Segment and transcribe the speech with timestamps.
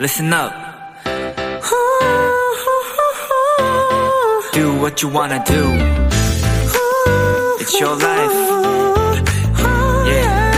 [0.00, 0.50] listen up.
[4.54, 5.62] Do what you wanna do.
[7.60, 8.32] It's your life.
[10.06, 10.50] Yeah.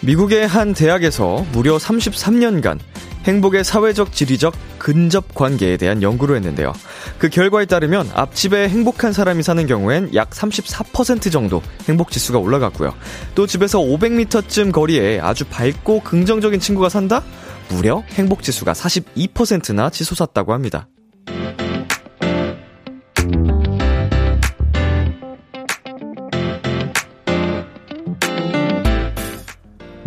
[0.00, 2.78] 미국의 한 대학에서 무려 33년간
[3.24, 6.72] 행복의 사회적 지리적 근접 관계에 대한 연구를 했는데요.
[7.22, 12.92] 그 결과에 따르면 앞집에 행복한 사람이 사는 경우엔 약 34% 정도 행복 지수가 올라갔고요.
[13.36, 17.22] 또 집에서 500m쯤 거리에 아주 밝고 긍정적인 친구가 산다?
[17.68, 20.88] 무려 행복 지수가 42%나 치솟았다고 합니다.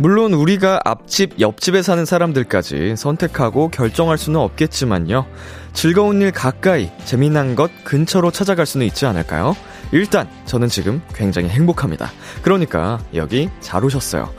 [0.05, 5.25] 물론 우리가 앞집, 옆집에 사는 사람들까지 선택하고 결정할 수는 없겠지만요.
[5.73, 9.55] 즐거운 일 가까이, 재미난 것 근처로 찾아갈 수는 있지 않을까요?
[9.91, 12.11] 일단, 저는 지금 굉장히 행복합니다.
[12.43, 14.31] 그러니까, 여기 잘 오셨어요.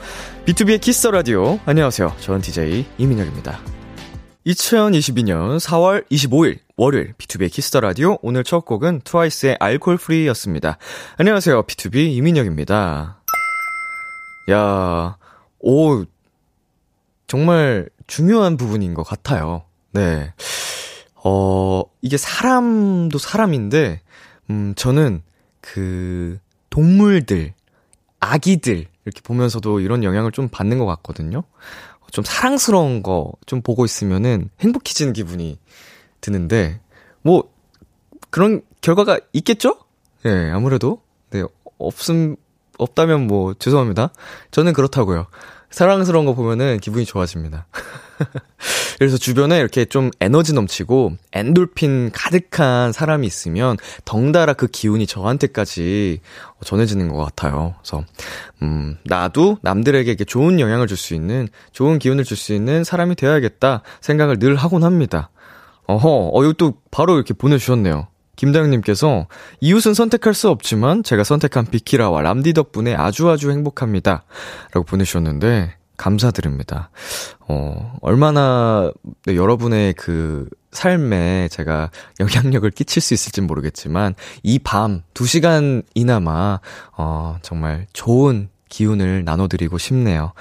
[0.45, 1.59] B2B의 키스 라디오.
[1.65, 2.15] 안녕하세요.
[2.21, 3.59] 저는 DJ 이민혁입니다.
[4.45, 10.77] 2022년 4월 25일 월요일 B2B의 키스터 라디오 오늘 첫 곡은 트와이스의 Alcohol-Free였습니다.
[11.17, 11.63] 안녕하세요.
[11.63, 13.21] BTOB 이민혁입니다.
[14.49, 15.17] 야,
[15.69, 16.05] 오,
[17.27, 19.63] 정말 중요한 부분인 것 같아요.
[19.91, 20.33] 네.
[21.15, 23.99] 어, 이게 사람도 사람인데,
[24.49, 25.21] 음, 저는
[25.59, 27.53] 그, 동물들,
[28.21, 31.43] 아기들, 이렇게 보면서도 이런 영향을 좀 받는 것 같거든요.
[32.11, 35.59] 좀 사랑스러운 거 좀 보고 있으면은 행복해지는 기분이
[36.21, 36.79] 드는데,
[37.23, 37.51] 뭐,
[38.29, 39.79] 그런 결과가 있겠죠?
[40.23, 41.01] 예, 네, 아무래도.
[41.31, 41.43] 네,
[41.77, 42.37] 없음,
[42.77, 44.11] 없다면 뭐, 죄송합니다.
[44.51, 45.27] 저는 그렇다고요.
[45.69, 47.67] 사랑스러운 거 보면은 기분이 좋아집니다.
[48.97, 56.19] 그래서 주변에 이렇게 좀 에너지 넘치고 엔돌핀 가득한 사람이 있으면 덩달아 그 기운이 저한테까지
[56.65, 57.75] 전해지는 것 같아요.
[57.79, 58.03] 그래서
[58.63, 63.83] 음 나도 남들에게 좋은 영향을 줄 수 있는 좋은 기운을 줄 수 있는 사람이 되어야겠다
[64.01, 65.29] 생각을 늘 하곤 합니다.
[65.87, 68.07] 어허, 어, 이거 또 바로 이렇게 보내주셨네요.
[68.37, 69.27] 김다영님께서
[69.59, 74.23] 이웃은 선택할 수 없지만 제가 선택한 비키라와 람디 덕분에 아주 아주 행복합니다.
[74.71, 76.91] 라고 보내주셨는데 감사드립니다.
[77.47, 78.91] 어, 얼마나
[79.25, 81.89] 네, 여러분의 그 삶에 제가
[82.19, 86.59] 영향력을 끼칠 수 있을지 모르겠지만 이밤 2시간이나마
[86.95, 90.33] 어, 정말 좋은 기운을 나눠드리고 싶네요.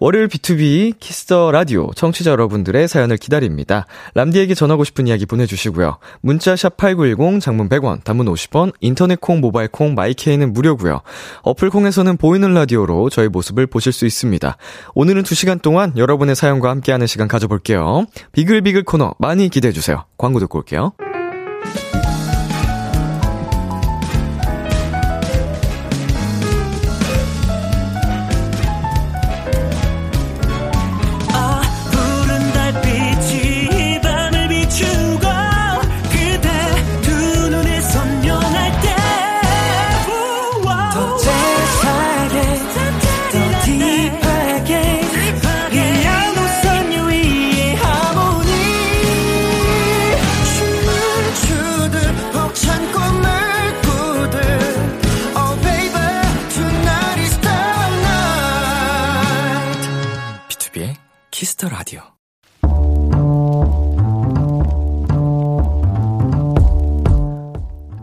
[0.00, 3.86] 월요일 B2B 키스터 라디오 청취자 여러분들의 사연을 기다립니다.
[4.14, 5.98] 람디에게 전하고 싶은 이야기 보내주시고요.
[6.20, 11.00] 문자 샵 8910 장문 100원, 단문 50원, 인터넷 콩, 모바일 콩, 마이케이는 무료고요.
[11.42, 14.56] 어플 콩에서는 보이는 라디오로 저희 모습을 보실 수 있습니다.
[14.94, 18.06] 오늘은 2 시간 동안 여러분의 사연과 함께하는 시간 가져볼게요.
[18.32, 20.04] 비글비글 코너 많이 기대해 주세요.
[20.16, 20.92] 광고 듣고 올게요.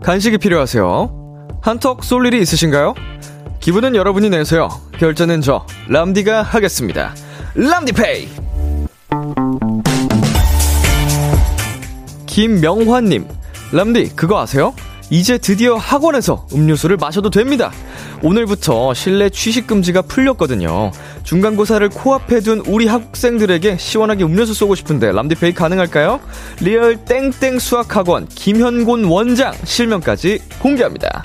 [0.06, 1.58] 간식이 필요하세요?
[1.60, 2.94] 한턱 쏠 일이 있으신가요?
[3.58, 4.68] 기분은 여러분이 내세요.
[5.00, 7.12] 결제는 저 람디가 하겠습니다.
[7.56, 8.28] 람디페이.
[12.26, 13.26] 김명환님,
[13.72, 14.72] 람디 그거 아세요?
[15.10, 17.72] 이제 드디어 학원에서 음료수를 마셔도 됩니다.
[18.22, 20.90] 오늘부터 실내 취식 금지가 풀렸거든요.
[21.24, 26.20] 중간고사를 코앞에 둔 우리 학생들에게 시원하게 음료수 쏘고 싶은데 람디페이 가능할까요?
[26.60, 31.22] 리얼 땡땡 수학학원 김현곤 원장 실명까지 공개합니다.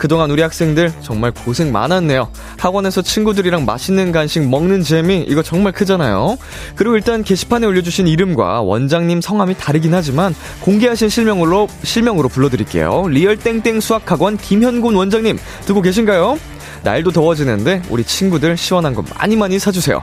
[0.00, 2.30] 그동안 우리 학생들 정말 고생 많았네요.
[2.56, 6.38] 학원에서 친구들이랑 맛있는 간식 먹는 재미, 이거 정말 크잖아요.
[6.74, 13.08] 그리고 일단 게시판에 올려주신 이름과 원장님 성함이 다르긴 하지만 공개하신 실명으로, 실명으로 불러드릴게요.
[13.08, 16.38] 리얼 땡땡 수학학원 김현곤 원장님, 듣고 계신가요?
[16.82, 20.02] 날도 더워지는데 우리 친구들 시원한 거 많이 많이 사주세요.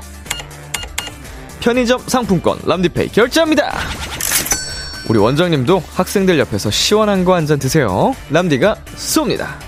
[1.59, 3.73] 편의점 상품권 람디페이 결제합니다.
[5.09, 8.13] 우리 원장님도 학생들 옆에서 시원한 거 한 잔 드세요.
[8.29, 9.66] 람디가 쏩니다.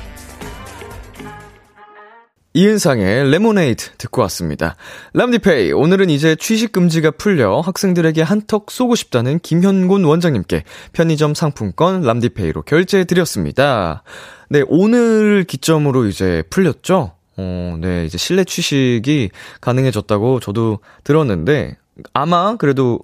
[2.53, 4.75] 이은상의 레모네이드 듣고 왔습니다.
[5.13, 14.01] 람디페이, 오늘은 이제 취식금지가 풀려 학생들에게 한턱 쏘고 싶다는 김현곤 원장님께 편의점 상품권 람디페이로 결제해드렸습니다.
[14.49, 17.11] 네, 오늘 기점으로 이제 풀렸죠?
[17.37, 19.29] 어, 네, 이제 실내 취식이
[19.61, 21.77] 가능해졌다고 저도 들었는데,
[22.13, 22.99] 아마, 그래도,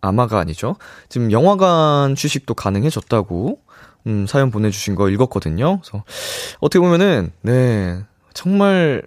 [0.00, 0.76] 아마가 아니죠.
[1.10, 3.58] 지금 영화관 취식도 가능해졌다고,
[4.06, 5.80] 음, 사연 보내주신 거 읽었거든요.
[5.82, 6.02] 그래서,
[6.60, 8.02] 어떻게 보면은, 네,
[8.36, 9.02] 정말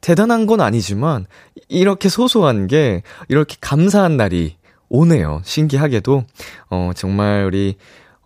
[0.00, 1.26] 대단한 건 아니지만,
[1.68, 4.56] 이렇게 소소한 게, 이렇게 감사한 날이
[4.88, 5.42] 오네요.
[5.44, 6.24] 신기하게도.
[6.70, 7.76] 어, 정말 우리,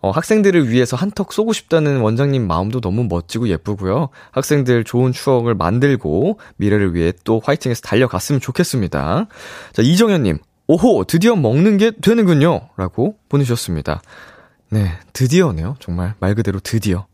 [0.01, 4.09] 어, 학생들을 위해서 한턱 쏘고 싶다는 원장님 마음도 너무 멋지고 예쁘고요.
[4.31, 9.27] 학생들 좋은 추억을 만들고 미래를 위해 또 화이팅해서 달려갔으면 좋겠습니다.
[9.73, 10.37] 자, 이정현님.
[10.67, 12.69] 오호, 드디어 먹는 게 되는군요.
[12.77, 14.01] 라고 보내주셨습니다.
[14.69, 15.75] 네, 드디어네요.
[15.79, 17.07] 정말 말 그대로 드디어.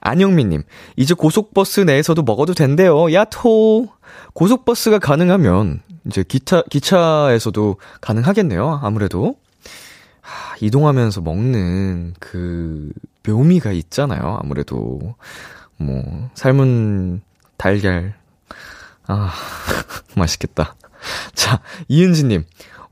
[0.00, 0.62] 안영민님,
[0.96, 3.12] 이제 고속버스 내에서도 먹어도 된대요.
[3.12, 3.88] 야토!
[4.34, 8.80] 고속버스가 가능하면, 이제 기차, 기차에서도 가능하겠네요.
[8.82, 9.36] 아무래도.
[10.20, 12.90] 하, 이동하면서 먹는 그
[13.26, 14.38] 묘미가 있잖아요.
[14.42, 15.14] 아무래도
[15.76, 17.22] 뭐 삶은
[17.56, 18.14] 달걀
[19.06, 19.32] 아
[20.16, 20.74] 맛있겠다.
[21.34, 22.44] 자 이은지님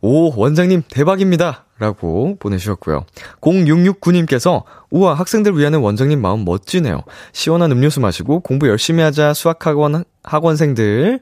[0.05, 1.65] 오 원장님 대박입니다.
[1.79, 3.07] 라고 보내주셨고요.
[3.41, 7.05] 0669님께서 우와 학생들 위하는 원장님 마음 멋지네요.
[7.33, 11.21] 시원한 음료수 마시고 공부 열심히 하자 수학학원 학원생들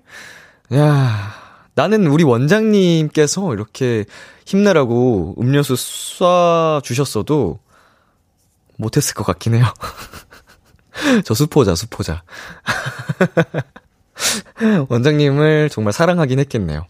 [0.75, 1.33] 야
[1.77, 4.05] 나는 우리 원장님께서 이렇게
[4.47, 7.61] 힘내라고 음료수 쏴 주셨어도
[8.79, 9.67] 못했을 것 같긴 해요.
[11.25, 12.25] 저 수포자, 수포자.
[14.89, 16.87] 원장님을 정말 사랑하긴 했겠네요.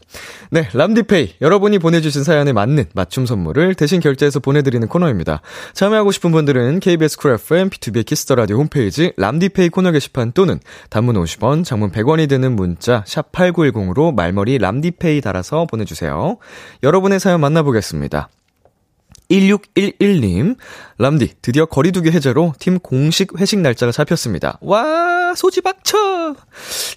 [0.50, 1.36] 네, 람디페이.
[1.40, 5.40] 여러분이 보내주신 사연에 맞는 맞춤 선물을 대신 결제해서 보내드리는 코너입니다.
[5.72, 10.60] 참여하고 싶은 분들은 KBS 쿨 FM, B2B 키스터 라디오 홈페이지 람디페이 코너 게시판 또는
[10.90, 16.38] 단문 50원, 장문 100원이 드는 문자 샵 8910으로 말머리 람디페이 달아서 보내주세요.
[16.82, 18.28] 여러분의 사연 만나보겠습니다.
[19.32, 20.56] 1611님,
[20.98, 24.58] 람디, 드디어 거리두기 해제로 팀 공식 회식 날짜가 잡혔습니다.
[24.60, 26.36] 와, 소지박쳐!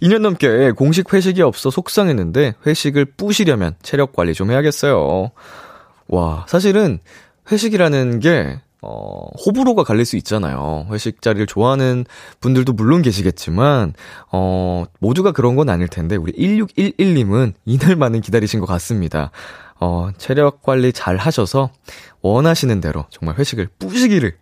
[0.01, 5.31] 2년 넘게 공식 회식이 없어 속상했는데, 회식을 뿌시려면 체력 관리 좀 해야겠어요.
[6.07, 6.99] 와, 사실은
[7.51, 10.87] 회식이라는 게, 어, 호불호가 갈릴 수 있잖아요.
[10.91, 12.05] 회식 자리를 좋아하는
[12.41, 13.93] 분들도 물론 계시겠지만,
[14.31, 19.31] 어, 모두가 그런 건 아닐 텐데, 우리 1611님은 이날만은 기다리신 것 같습니다.
[19.79, 21.69] 어, 체력 관리 잘 하셔서
[22.33, 24.35] 원하시는 대로 정말 회식을 뿌시기를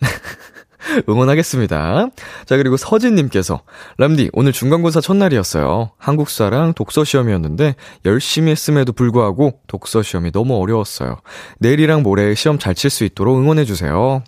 [1.08, 2.08] 응원하겠습니다.
[2.46, 3.62] 자, 그리고 서진님께서,
[3.98, 5.92] 람디, 오늘 중간고사 첫날이었어요.
[5.98, 7.76] 한국사랑 독서 시험이었는데,
[8.06, 11.18] 열심히 했음에도 불구하고, 독서 시험이 너무 어려웠어요.
[11.58, 14.24] 내일이랑 모레 시험 잘 칠 수 있도록 응원해주세요.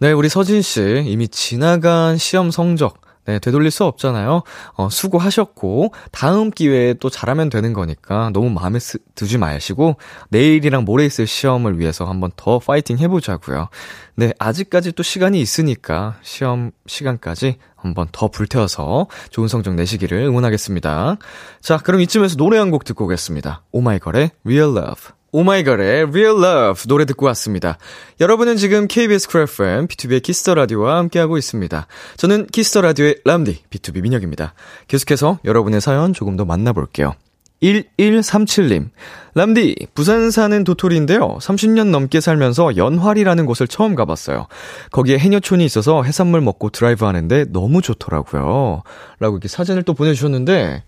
[0.00, 4.42] 네, 우리 서진씨, 이미 지나간 시험 성적, 네, 되돌릴 수 없잖아요.
[4.74, 9.96] 어, 수고하셨고, 다음 기회에 또 잘하면 되는 거니까 너무 마음에 쓰, 두지 마시고,
[10.30, 13.68] 내일이랑 모레 있을 시험을 위해서 한번 더 파이팅 해보자고요.
[14.14, 21.16] 네, 아직까지 또 시간이 있으니까 시험 시간까지 한번 더 불태워서 좋은 성적 내시기를 응원하겠습니다.
[21.60, 23.62] 자, 그럼 이쯤에서 노래 한 곡 듣고 오겠습니다.
[23.72, 25.15] 오마이걸의 Real Love.
[25.36, 27.76] 오마이걸의 Real Love 노래 듣고 왔습니다.
[28.20, 31.86] 여러분은 지금 KBS 쿨 FM, B2B의 키스터 라디오와 함께하고 있습니다.
[32.16, 34.54] 저는 키스 더 라디오의 람디, B2B 민혁입니다.
[34.88, 37.16] 계속해서 여러분의 사연 조금 더 만나볼게요.
[37.62, 38.88] 1137님.
[39.34, 41.36] 람디, 부산 사는 도토리인데요.
[41.38, 44.46] 30년 넘게 살면서 연화리라는 곳을 처음 가봤어요.
[44.90, 48.84] 거기에 해녀촌이 있어서 해산물 먹고 드라이브 하는데 너무 좋더라고요.
[49.20, 50.82] 라고 이렇게 사진을 또 보내주셨는데,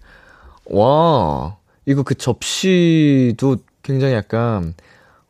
[0.71, 4.75] 와, 이거 그 접시도 굉장히 약간,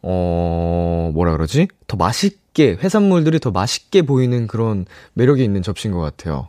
[0.02, 1.68] 어, 뭐라 그러지?
[1.86, 6.48] 더 맛있게, 해산물들이 더 맛있게 보이는 그런 매력이 있는 접시인 것 같아요.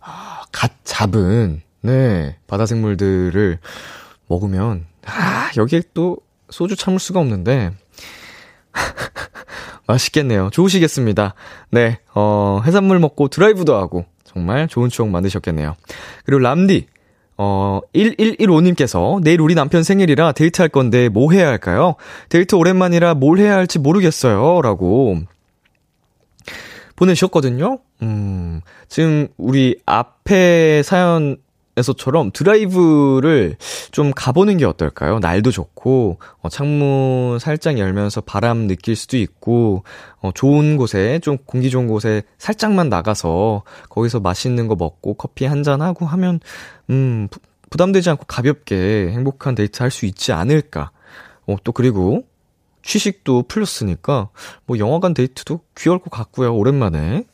[0.00, 3.60] 아, 갓 잡은, 네, 바다 생물들을
[4.26, 6.18] 먹으면, 아, 여기에 또
[6.50, 7.70] 소주 참을 수가 없는데,
[9.86, 10.50] 맛있겠네요.
[10.50, 11.34] 좋으시겠습니다.
[11.70, 15.76] 네, 어, 해산물 먹고 드라이브도 하고, 정말 좋은 추억 만드셨겠네요.
[16.24, 16.88] 그리고 람디,
[17.38, 21.94] 어, 1115님께서 내일 우리 남편 생일이라 데이트할 건데 뭐 해야 할까요?
[22.28, 24.60] 데이트 오랜만이라 뭘 해야 할지 모르겠어요.
[24.60, 25.16] 라고
[26.96, 27.78] 보내주셨거든요.
[28.02, 31.36] 음, 지금 우리 앞에 사연
[31.78, 33.56] 에서처럼 드라이브를
[33.92, 35.18] 좀 가보는 게 어떨까요?
[35.20, 39.84] 날도 좋고, 어, 창문 살짝 열면서 바람 느낄 수도 있고,
[40.20, 45.62] 어, 좋은 곳에, 좀 공기 좋은 곳에 살짝만 나가서, 거기서 맛있는 거 먹고 커피 한
[45.62, 46.40] 잔 하고 하면,
[46.90, 50.90] 음, 부, 부담되지 않고 가볍게 행복한 데이트 할 수 있지 않을까.
[51.46, 52.24] 어, 또 그리고,
[52.82, 54.30] 취식도 풀렸으니까,
[54.66, 57.24] 뭐 영화관 데이트도 귀여울 것 같고요, 오랜만에.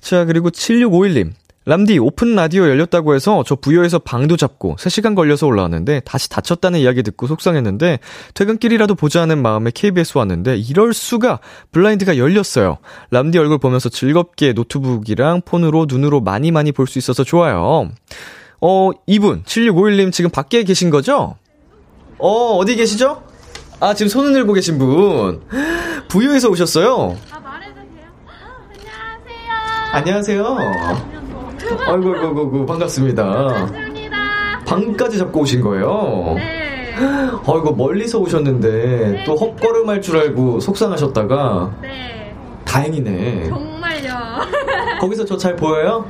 [0.00, 1.32] 자, 그리고 7651님.
[1.70, 7.04] 람디, 오픈 라디오 열렸다고 해서 저 부여에서 방도 잡고 3시간 걸려서 올라왔는데 다시 닫혔다는 이야기
[7.04, 8.00] 듣고 속상했는데
[8.34, 11.38] 퇴근길이라도 보자 하는 마음에 KBS 왔는데 이럴 수가
[11.70, 12.78] 블라인드가 열렸어요.
[13.12, 17.88] 람디 얼굴 보면서 즐겁게 노트북이랑 폰으로 눈으로 많이 많이 볼 수 있어서 좋아요.
[18.60, 21.36] 어, 이분, 7651님 지금 밖에 계신 거죠?
[22.18, 23.22] 어, 어디 계시죠?
[23.78, 25.40] 아, 지금 손을 들고 계신 분.
[26.08, 27.16] 부유에서 오셨어요?
[27.30, 28.08] 아, 말해도 돼요?
[28.26, 30.44] 어, 안녕하세요.
[30.46, 31.19] 안녕하세요.
[31.78, 33.24] 아이고, 아이고, 아이고, 반갑습니다.
[33.24, 34.60] 감사합니다.
[34.66, 36.34] 방까지 잡고 오신 거예요?
[36.36, 36.94] 네.
[36.98, 42.34] 아이고, 멀리서 오셨는데, 또 헛걸음 할 줄 알고 속상하셨다가, 네.
[42.64, 43.48] 다행이네.
[43.48, 44.10] 정말요.
[45.00, 46.04] 거기서 저 잘 보여요?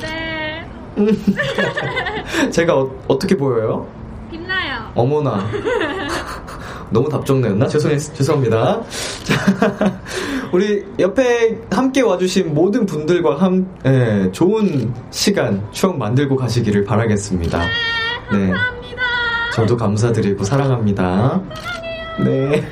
[0.00, 0.66] 네.
[2.50, 3.86] 제가 어, 어떻게 보여요?
[4.30, 4.90] 빛나요.
[4.94, 5.46] 어머나.
[6.90, 7.68] 너무 답정네였나?
[7.68, 8.82] 죄송했, 죄송합니다.
[9.24, 10.00] 자,
[10.52, 17.58] 우리 옆에 함께 와주신 모든 분들과 함, 예, 좋은 시간, 추억 만들고 가시기를 바라겠습니다.
[18.32, 18.48] 네.
[18.48, 19.02] 감사합니다.
[19.54, 21.40] 저도 감사드리고 사랑합니다.
[22.24, 22.64] 네.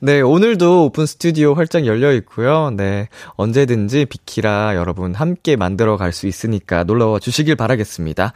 [0.00, 2.70] 네, 오늘도 오픈 스튜디오 활짝 열려 있고요.
[2.70, 8.32] 네, 언제든지 비키라 여러분 함께 만들어 갈 수 있으니까 놀러와 주시길 바라겠습니다.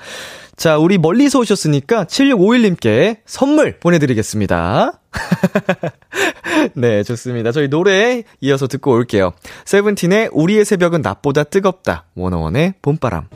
[0.56, 5.00] 자, 우리 멀리서 오셨으니까 7651님께 선물 보내드리겠습니다.
[6.74, 7.50] 네, 좋습니다.
[7.50, 9.32] 저희 노래 이어서 듣고 올게요.
[9.64, 12.04] 세븐틴의 우리의 새벽은 낮보다 뜨겁다.
[12.14, 13.28] 워너원의 봄바람.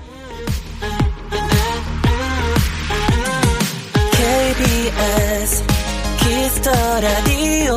[4.12, 5.64] KBS
[6.19, 7.76] 키스 더 라디오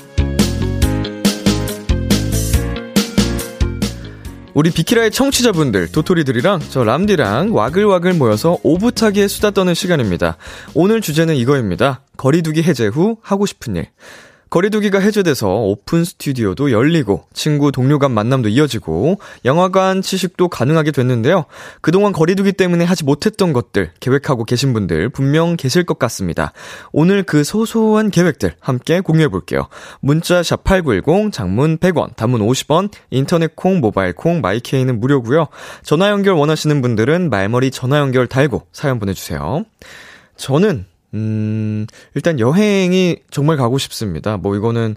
[4.53, 10.37] 우리 비키라의 청취자분들 도토리들이랑 저 람디랑 와글와글 모여서 오붓하게 수다 떠는 시간입니다.
[10.73, 12.01] 오늘 주제는 이거입니다.
[12.17, 13.87] 거리두기 해제 후 하고 싶은 일
[14.51, 19.15] 거리두기가 해제돼서 오픈 스튜디오도 열리고 친구 동료 간 만남도 이어지고
[19.45, 21.45] 영화관 치식도 가능하게 됐는데요.
[21.79, 26.51] 그동안 거리두기 때문에 하지 못했던 것들 계획하고 계신 분들 분명 계실 것 같습니다.
[26.91, 29.69] 오늘 그 소소한 계획들 함께 공유해 볼게요.
[30.01, 35.47] 문자 샵 8910 장문 100원, 단문 50원, 인터넷 콩, 모바일 콩, 마이케이는 무료고요.
[35.83, 39.63] 전화 연결 원하시는 분들은 말머리 전화 연결 달고 사연 보내 주세요.
[40.35, 44.37] 저는 음, 일단 여행이 정말 가고 싶습니다.
[44.37, 44.95] 뭐 이거는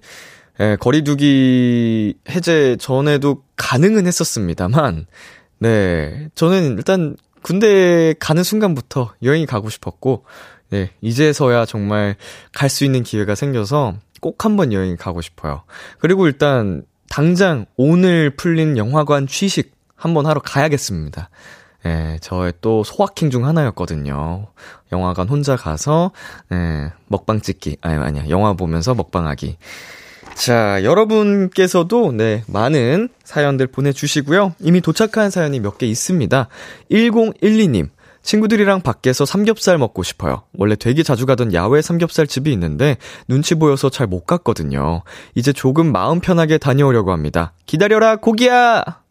[0.60, 5.06] 예, 거리두기 해제 전에도 가능은 했었습니다만,
[5.58, 10.24] 네, 저는 일단 군대 가는 순간부터 여행이 가고 싶었고,
[10.70, 12.14] 네, 이제서야 정말
[12.52, 15.64] 갈 수 있는 기회가 생겨서 꼭 한번 여행 가고 싶어요.
[15.98, 21.30] 그리고 일단 당장 오늘 풀린 영화관 취식 한번 하러 가야겠습니다.
[21.86, 24.46] 예, 저의 또 소확행 중 하나였거든요.
[24.92, 26.12] 영화관 혼자 가서,
[26.52, 27.78] 예, 먹방 찍기.
[27.82, 28.28] 아니, 아니야.
[28.30, 29.58] 영화 보면서 먹방하기.
[30.34, 34.54] 자, 여러분께서도, 네, 많은 사연들 보내주시고요.
[34.60, 36.48] 이미 도착한 사연이 몇 개 있습니다.
[36.90, 37.90] 1012님.
[38.22, 40.44] 친구들이랑 밖에서 삼겹살 먹고 싶어요.
[40.56, 42.96] 원래 되게 자주 가던 야외 삼겹살 집이 있는데
[43.28, 45.02] 눈치 보여서 잘 못 갔거든요.
[45.34, 47.52] 이제 조금 마음 편하게 다녀오려고 합니다.
[47.66, 49.03] 기다려라, 고기야!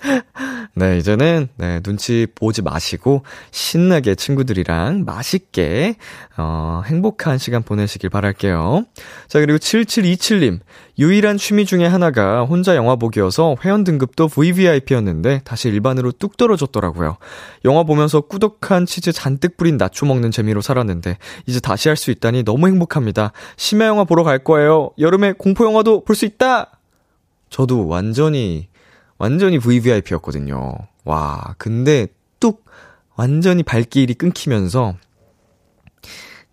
[0.74, 5.96] 네, 이제는, 네, 눈치 보지 마시고, 신나게 친구들이랑 맛있게,
[6.38, 8.84] 어, 행복한 시간 보내시길 바랄게요.
[9.28, 10.60] 자, 그리고 7727님.
[10.98, 17.16] 유일한 취미 중에 하나가 혼자 영화 보기여서 회원 등급도 VVIP였는데, 다시 일반으로 뚝 떨어졌더라고요.
[17.64, 22.44] 영화 보면서 꾸덕한 치즈 잔뜩 뿌린 나초 먹는 재미로 살았는데, 이제 다시 할 수 있다니
[22.44, 23.32] 너무 행복합니다.
[23.58, 24.90] 심야 영화 보러 갈 거예요.
[24.98, 26.70] 여름에 공포 영화도 볼 수 있다!
[27.50, 28.68] 저도 완전히
[29.20, 30.72] 완전히 VVIP였거든요.
[31.04, 32.06] 와, 근데
[32.40, 32.64] 뚝
[33.16, 34.94] 완전히 발길이 끊기면서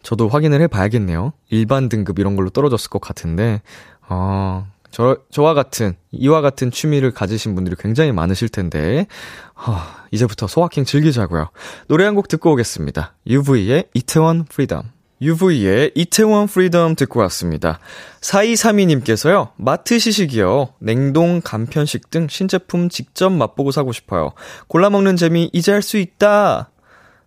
[0.04, 1.32] 저도 확인을 해봐야겠네요.
[1.50, 3.62] 일반 등급 이런 걸로 떨어졌을 것 같은데,
[4.10, 9.08] 어, 저, 저와 같은, 이와 같은 취미를 가지신 분들이 굉장히 많으실 텐데,
[9.56, 9.78] 어,
[10.12, 11.50] 이제부터 소확행 즐기자고요.
[11.88, 13.16] 노래 한 곡 듣고 오겠습니다.
[13.28, 14.84] UV의 이태원 Freedom.
[15.22, 17.80] UV의 이태원 Freedom 듣고 왔습니다.
[18.22, 20.74] 4232님께서요, 마트 시식이요.
[20.80, 24.34] 냉동, 간편식 등 신제품 직접 맛보고 사고 싶어요.
[24.68, 26.70] 골라먹는 재미 이제 할 수 있다!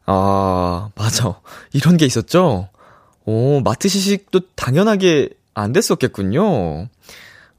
[0.07, 1.41] 아, 맞아.
[1.73, 2.69] 이런 게 있었죠?
[3.25, 6.89] 오, 마트 시식도 당연하게 안 됐었겠군요.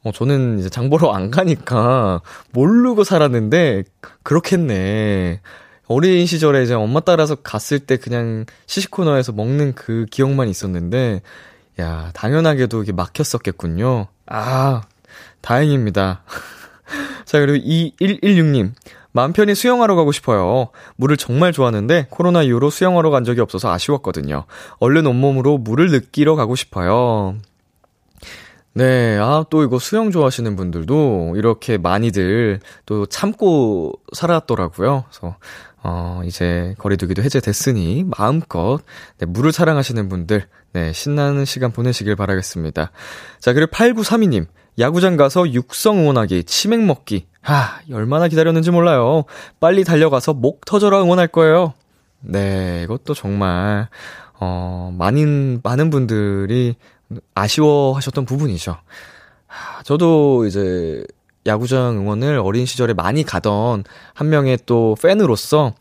[0.04, 2.22] 어, 저는 이제 장보러 안 가니까
[2.52, 3.84] 모르고 살았는데,
[4.24, 5.42] 그렇겠네.
[5.92, 11.22] 어린 시절에 이제 엄마 따라서 갔을 때 그냥 시식코너에서 먹는 그 기억만 있었는데,
[11.80, 14.08] 야, 당연하게도 이게 막혔었겠군요.
[14.28, 14.82] 아,
[15.42, 16.24] 다행입니다.
[17.26, 18.74] 자, 그리고 2116님.
[19.14, 20.70] 마음 편히 수영하러 가고 싶어요.
[20.96, 24.46] 물을 정말 좋아하는데 코로나 이후로 수영하러 간 적이 없어서 아쉬웠거든요.
[24.80, 27.36] 얼른 온몸으로 물을 느끼러 가고 싶어요.
[28.74, 35.04] 네, 아, 또 이거 수영 좋아하시는 분들도 이렇게 많이들 또 참고 살았더라고요.
[35.10, 35.36] 그래서,
[35.84, 38.80] 어, 이제 거리두기도 해제됐으니 마음껏
[39.18, 42.92] 네, 물을 사랑하시는 분들, 네, 신나는 시간 보내시길 바라겠습니다.
[43.40, 44.46] 자, 그리고 8932님,
[44.80, 47.28] 야구장 가서 육성 응원하기, 치맥 먹기.
[47.42, 49.24] 하, 얼마나 기다렸는지 몰라요.
[49.60, 51.74] 빨리 달려가서 목 터져라 응원할 거예요.
[52.20, 53.90] 네, 이것도 정말,
[54.40, 56.76] 어, 많은, 많은 분들이
[57.34, 58.78] 아쉬워하셨던 부분이죠.
[59.84, 61.04] 저도 이제
[61.46, 63.84] 야구장 응원을 어린 시절에 많이 가던
[64.14, 65.74] 한 명의 또 팬으로서,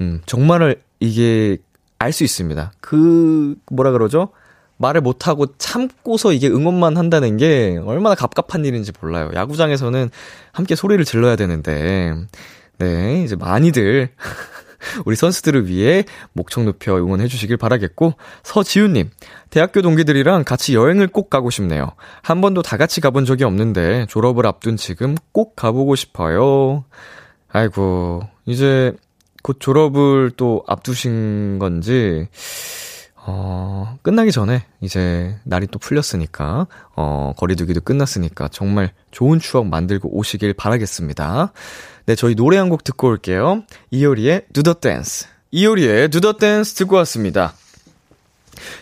[0.00, 1.58] 음, 정말 이게
[1.98, 2.72] 알 수 있습니다.
[2.80, 4.30] 그, 뭐라 그러죠?
[4.78, 9.30] 말을 못하고 참고서 이게 응원만 한다는 게 얼마나 갑갑한 일인지 몰라요.
[9.34, 10.10] 야구장에서는
[10.50, 12.14] 함께 소리를 질러야 되는데,
[12.78, 14.10] 네, 이제 많이들
[15.04, 19.10] 우리 선수들을 위해 목청 높여 응원해 주시길 바라겠고, 서지훈님,
[19.50, 21.92] 대학교 동기들이랑 같이 여행을 꼭 가고 싶네요.
[22.22, 26.84] 한 번도 다 같이 가본 적이 없는데, 졸업을 앞둔 지금 꼭 가보고 싶어요.
[27.48, 28.92] 아이고, 이제
[29.42, 32.28] 곧 졸업을 또 앞두신 건지,
[33.24, 40.54] 어, 끝나기 전에 이제 날이 또 풀렸으니까, 어, 거리두기도 끝났으니까 정말 좋은 추억 만들고 오시길
[40.54, 41.52] 바라겠습니다.
[42.06, 43.62] 네, 저희 노래 한 곡 듣고 올게요.
[43.90, 45.26] 이효리의 두더 댄스.
[45.50, 47.54] 이효리의 두더 댄스 듣고 왔습니다.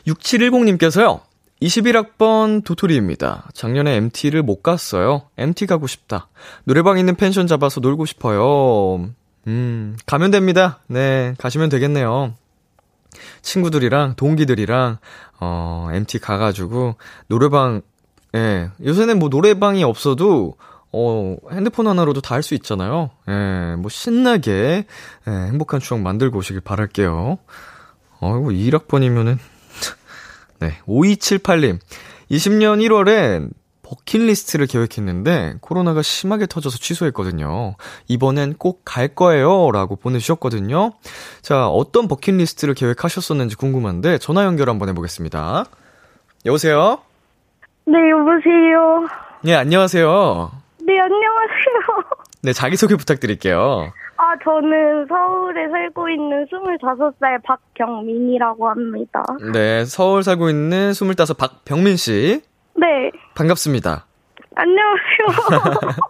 [0.07, 1.21] 6710님께서요.
[1.63, 3.51] 21학번 도토리입니다.
[3.53, 5.23] 작년에 MT를 못 갔어요.
[5.37, 6.29] MT 가고 싶다.
[6.65, 9.11] 노래방 있는 펜션 잡아서 놀고 싶어요.
[9.47, 10.81] 음, 가면 됩니다.
[10.87, 12.35] 네, 가시면 되겠네요.
[13.43, 14.99] 친구들이랑 동기들이랑
[15.41, 16.95] 어 MT 가가지고
[17.27, 17.83] 노래방
[18.37, 20.55] 예 요새는 뭐 노래방이 없어도
[20.93, 23.11] 어 핸드폰 하나로도 다 할 수 있잖아요.
[23.29, 24.87] 예 뭐 신나게
[25.29, 27.39] 예, 행복한 추억 만들고 오시길 바랄게요.
[28.21, 29.39] 어이구 1학번이면은
[30.61, 31.79] 네 5278님
[32.31, 33.51] 20년 1월엔
[33.83, 37.75] 버킷리스트를 계획했는데 코로나가 심하게 터져서 취소했거든요.
[38.09, 39.71] 이번엔 꼭 갈 거예요.
[39.73, 40.93] 라고 보내주셨거든요.
[41.43, 45.65] 자, 어떤 버킷리스트를 계획하셨었는지 궁금한데 전화 연결 한번 해보겠습니다.
[46.47, 46.99] 여보세요?
[47.87, 49.09] 네, 여보세요.
[49.43, 50.53] 네, 안녕하세요.
[50.91, 52.05] 네, 안녕하세요.
[52.43, 53.93] 네, 자기소개 부탁드릴게요.
[54.17, 59.23] 아, 저는 서울에 살고 있는 25살 박경민이라고 합니다.
[59.53, 62.43] 네, 서울 살고 있는 25 박병민 씨.
[62.75, 63.13] 네.
[63.37, 64.07] 반갑습니다.
[64.57, 66.01] 안녕하세요.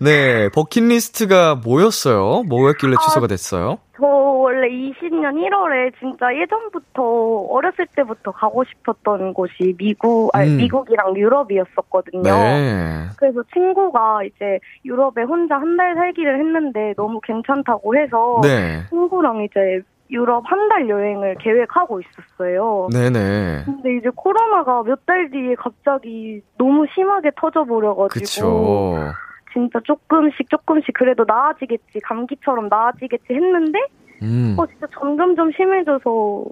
[0.00, 2.42] 네, 버킷리스트가 뭐였어요?
[2.48, 3.78] 뭐였길래 취소가 아, 됐어요?
[3.96, 7.02] 저 원래 20년 1월에 진짜 예전부터
[7.50, 10.56] 어렸을 때부터 가고 싶었던 곳이 미국, 아니, 음.
[10.58, 12.22] 미국이랑 유럽이었었거든요.
[12.22, 13.06] 네.
[13.18, 18.82] 그래서 친구가 이제 유럽에 혼자 한 달 살기를 했는데 너무 괜찮다고 해서 네.
[18.90, 19.80] 친구랑 이제
[20.10, 22.88] 유럽 한 달 여행을 계획하고 있었어요.
[22.92, 23.62] 네네.
[23.66, 29.12] 근데 이제 코로나가 몇 달 뒤에 갑자기 너무 심하게 터져버려가지고 그쵸.
[29.56, 33.78] 진짜 조금씩 조금씩 그래도 나아지겠지 감기처럼 나아지겠지 했는데
[34.22, 34.54] 음.
[34.58, 36.44] 어 진짜 점점점 심해져서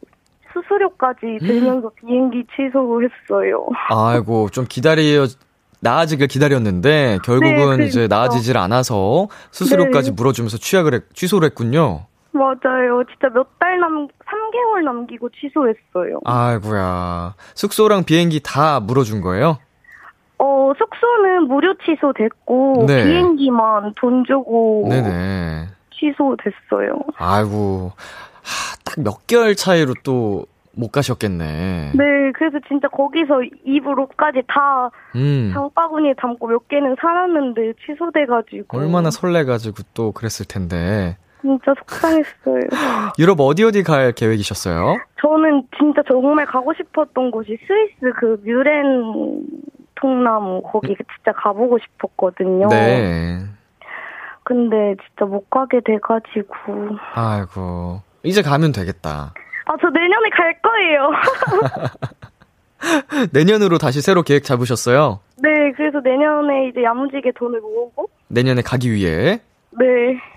[0.54, 3.66] 수수료까지 들면서 비행기 취소했어요.
[3.90, 5.02] 아이고, 좀 기다려,
[5.80, 8.16] 나아지길 기다렸는데, 결국은 네, 이제 그러니까.
[8.16, 10.14] 나아지질 않아서 수수료까지 네.
[10.14, 12.06] 물어주면서 취약을, 했, 취소를 했군요.
[12.32, 13.02] 맞아요.
[13.10, 16.20] 진짜 몇 달 남, 3개월 남기고 취소했어요.
[16.24, 17.34] 아이고야.
[17.56, 19.58] 숙소랑 비행기 다 물어준 거예요?
[20.38, 23.04] 어, 숙소는 무료 취소됐고, 네.
[23.04, 25.66] 비행기만 돈 주고 네네.
[25.90, 26.98] 취소됐어요.
[27.16, 27.92] 아이고.
[27.96, 31.92] 하, 딱몇 개월 차이로 또 못 가셨겠네.
[31.94, 35.50] 네, 그래서 진짜 거기서 입으로까지 다 음.
[35.54, 38.78] 장바구니에 담고 몇 개는 살았는데 취소돼가지고.
[38.78, 41.16] 얼마나 설레가지고 또 그랬을 텐데.
[41.40, 42.60] 진짜 속상했어요.
[43.18, 44.96] 유럽 어디 어디 갈 계획이셨어요?
[45.20, 49.42] 저는 진짜 정말 가고 싶었던 곳이 스위스 그 뮤렌
[49.96, 52.68] 통나무 거기 진짜 가보고 싶었거든요.
[52.68, 53.40] 네.
[54.42, 56.96] 근데 진짜 못 가게 돼가지고.
[57.14, 58.00] 아이고.
[58.22, 59.32] 이제 가면 되겠다.
[59.66, 61.10] 아, 저 내년에 갈 거예요.
[63.32, 65.20] 내년으로 다시 새로 계획 잡으셨어요?
[65.38, 68.08] 네, 그래서 내년에 이제 야무지게 돈을 모으고.
[68.28, 69.40] 내년에 가기 위해.
[69.70, 69.86] 네.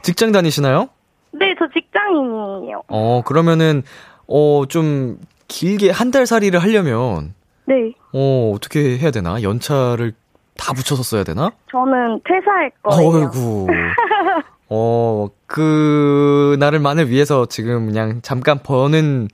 [0.01, 0.89] 직장 다니시나요?
[1.31, 2.83] 네, 저 직장인이에요.
[2.87, 3.83] 어, 그러면은,
[4.27, 5.17] 어, 좀,
[5.49, 7.33] 길게 한 달 살이를 하려면,
[7.67, 7.93] 네.
[8.13, 9.41] 어, 어떻게 해야 되나?
[9.43, 10.13] 연차를
[10.57, 11.51] 다 붙여서 써야 되나?
[11.69, 13.25] 저는 퇴사할 거예요.
[13.25, 13.67] 어이구.
[14.69, 19.27] 어, 그, 날을 만을 위해서 지금 그냥 잠깐 버는,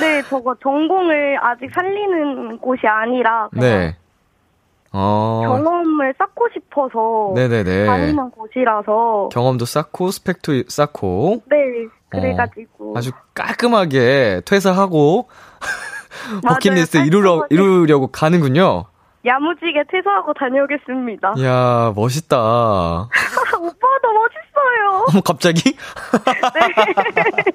[0.00, 3.96] 네, 저거 전공을 아직 살리는 곳이 아니라 네.
[4.92, 7.86] 어, 경험을 쌓고 싶어서 네네네.
[7.86, 11.56] 다니는 곳이라서 경험도 쌓고, 스펙도 쌓고, 네,
[12.08, 15.28] 그래가지고 아주 깔끔하게 퇴사하고.
[16.46, 17.54] 버킷리스트 이루려, 깔끔하게.
[17.54, 18.84] 이루려고 가는군요.
[19.26, 21.34] 야무지게 퇴사하고 다녀오겠습니다.
[21.38, 22.36] 이야, 멋있다.
[23.58, 25.06] 오빠도 멋있어요.
[25.08, 25.74] 어머, 갑자기?
[25.74, 27.52] 네.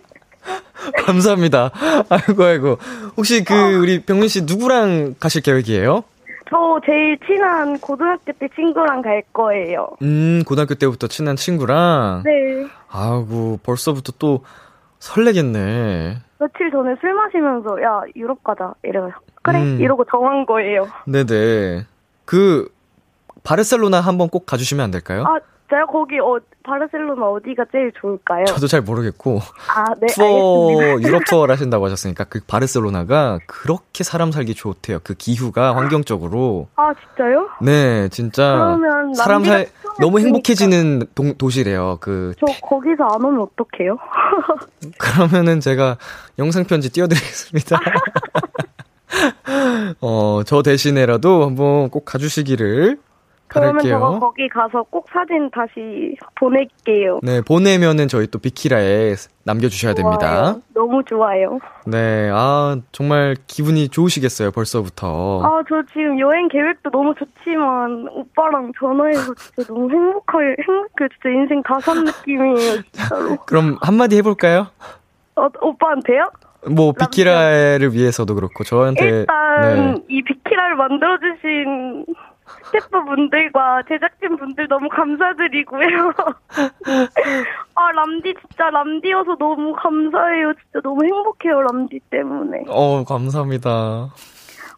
[1.06, 1.70] 감사합니다.
[2.10, 2.78] 아이고, 아이고.
[3.18, 6.04] 혹시 그, 우리 병민 씨 누구랑 가실 계획이에요?
[6.50, 9.90] 저 제일 친한 고등학교 때 친구랑 갈 거예요.
[10.02, 12.24] 음, 고등학교 때부터 친한 친구랑.
[12.26, 12.66] 네.
[12.90, 14.44] 아이고, 벌써부터 또
[14.98, 16.18] 설레겠네.
[16.40, 19.12] 며칠 전에 술 마시면서 야 유럽 가자 이래요.
[19.44, 19.80] 그래 음.
[19.80, 20.88] 이러고 정한 거예요.
[21.06, 21.86] 네네.
[22.26, 22.70] 그,
[23.44, 25.24] 바르셀로나 한번 꼭 가주시면 안 될까요?
[25.28, 28.46] 아 제가 거기 어 바르셀로나 어디가 제일 좋을까요?
[28.46, 29.40] 저도 잘 모르겠고.
[29.68, 31.08] 아 네 투어, 알겠습니다.
[31.08, 35.00] 유럽 투어를 하신다고 하셨으니까 그 바르셀로나가 그렇게 사람 살기 좋대요.
[35.04, 36.68] 그 기후가 환경적으로.
[36.76, 37.50] 아 진짜요?
[37.62, 38.54] 네, 진짜.
[38.54, 39.68] 그러면 사람 살,
[40.00, 40.20] 너무.
[40.20, 41.98] 행복해지는 동, 도시래요.
[42.02, 43.98] 그, 저 거기서 안 오면 어떡해요?
[44.98, 45.98] 그러면은 제가
[46.40, 47.80] 영상편지 띄워드리겠습니다.
[50.02, 52.98] 어, 저 대신에라도 한번 꼭 가주시기를
[53.50, 54.20] 그러면 바랄게요.
[54.20, 57.20] 거기 가서 꼭 사진 다시 보낼게요.
[57.24, 60.44] 네, 보내면은 저희 또 비키라에 남겨주셔야 됩니다.
[60.54, 60.62] 좋아요.
[60.74, 61.60] 너무 좋아요.
[61.86, 65.42] 네, 아, 정말 기분이 좋으시겠어요, 벌써부터.
[65.44, 71.08] 아, 저 지금 여행 계획도 너무 좋지만, 오빠랑 전화해서 진짜 너무 행복할, 행복해.
[71.14, 73.38] 진짜 인생 다 산 느낌이에요, 진짜로.
[73.48, 74.68] 그럼 한마디 해볼까요?
[75.36, 76.30] 어, 오빠한테요?
[76.70, 79.06] 뭐, 비키라를 위해서도 그렇고, 저한테.
[79.22, 79.96] 일단, 네.
[80.10, 82.06] 이 비키라를 만들어주신
[82.66, 86.14] 스태프 분들과 제작진 분들 너무 감사드리고요.
[87.76, 90.54] 아, 람디 진짜 람디여서 너무 감사해요.
[90.54, 92.66] 진짜 너무 행복해요, 람디 때문에.
[92.68, 93.70] 어, 감사합니다.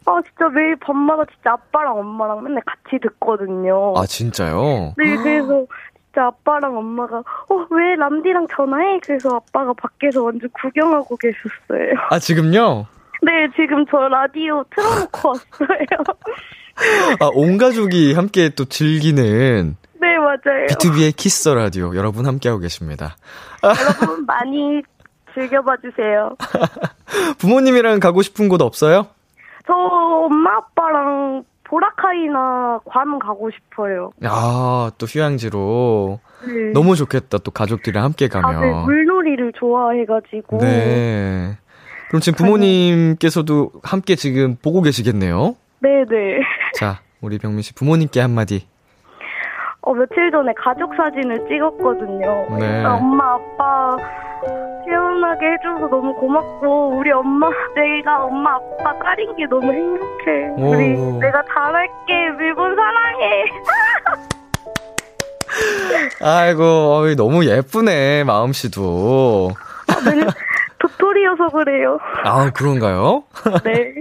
[0.04, 3.94] 아, 진짜 매일 밤마다 진짜 아빠랑 엄마랑 맨날 같이 듣거든요.
[3.96, 4.94] 아, 진짜요?
[4.96, 5.66] 네, 그래서
[6.04, 8.98] 진짜 아빠랑 엄마가 어, 왜 람디랑 전화해?
[9.02, 11.94] 그래서 아빠가 밖에서 완전 구경하고 계셨어요.
[12.10, 12.86] 아, 지금요?
[13.22, 15.86] 네, 지금 저 라디오 틀어놓고 왔어요.
[17.20, 20.66] 아, 온 가족이 함께 또 즐기는 네, 맞아요.
[20.70, 23.16] B2B의 키스 더 라디오 여러분 함께하고 계십니다.
[23.62, 24.82] 여러분 많이
[25.34, 26.36] 즐겨봐 주세요.
[27.38, 29.06] 부모님이랑 가고 싶은 곳 없어요?
[29.66, 34.10] 저 엄마 아빠랑 보라카이나 괌 가고 싶어요.
[34.24, 36.20] 아, 또 휴양지로.
[36.46, 36.72] 네.
[36.74, 37.38] 너무 좋겠다.
[37.38, 38.54] 또 가족들이랑 함께 가면.
[38.54, 40.58] 다들 물놀이를 좋아해 가지고.
[40.58, 41.56] 네.
[42.08, 45.56] 그럼 지금 부모님께서도 함께 지금 보고 계시겠네요?
[45.80, 46.40] 네 네.
[46.74, 48.66] 자, 우리 병민 씨 부모님께 한마디.
[49.82, 52.46] 어, 며칠 전에 가족 사진을 찍었거든요.
[52.58, 52.84] 네.
[52.84, 53.96] 엄마, 아빠
[54.84, 60.48] 태어나게 해줘서 너무 고맙고, 우리 엄마, 내가 엄마, 아빠 딸인 게 너무 행복해.
[60.56, 61.18] 우리, 오.
[61.18, 62.14] 내가 잘할게.
[62.40, 63.44] 일본 사랑해.
[66.22, 66.62] 아이고,
[66.96, 69.50] 어이, 너무 예쁘네, 마음씨도.
[71.12, 71.98] 네, 도토리여서 그래요.
[72.24, 73.24] 아, 그런가요?
[73.64, 73.94] 네.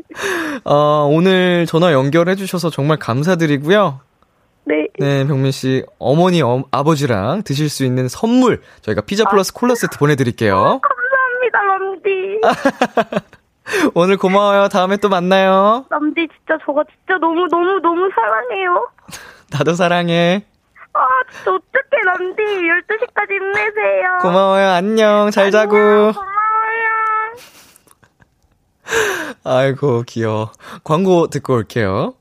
[0.63, 3.99] 어, 오늘 전화 연결해주셔서 정말 감사드리고요.
[4.65, 4.87] 네.
[4.99, 9.97] 네, 병민 씨, 어머니, 어, 아버지랑 드실 수 있는 선물, 저희가 피자 플러스 콜라 세트
[9.97, 10.79] 보내드릴게요.
[10.81, 12.41] 감사합니다, 람디.
[13.95, 14.67] 오늘 고마워요.
[14.69, 15.85] 다음에 또 만나요.
[15.89, 18.87] 람디 진짜 저거 진짜 너무 너무 너무 사랑해요.
[19.51, 20.43] 나도 사랑해.
[20.93, 20.99] 아,
[21.31, 22.43] 진짜 어떡해, 람디.
[22.43, 24.17] 12시까지 힘내세요.
[24.21, 24.67] 고마워요.
[24.71, 25.31] 안녕.
[25.31, 25.71] 잘 자고.
[25.71, 26.40] 고마워요.
[29.43, 30.51] 아이고, 귀여워.
[30.83, 32.13] 광고 듣고 올게요.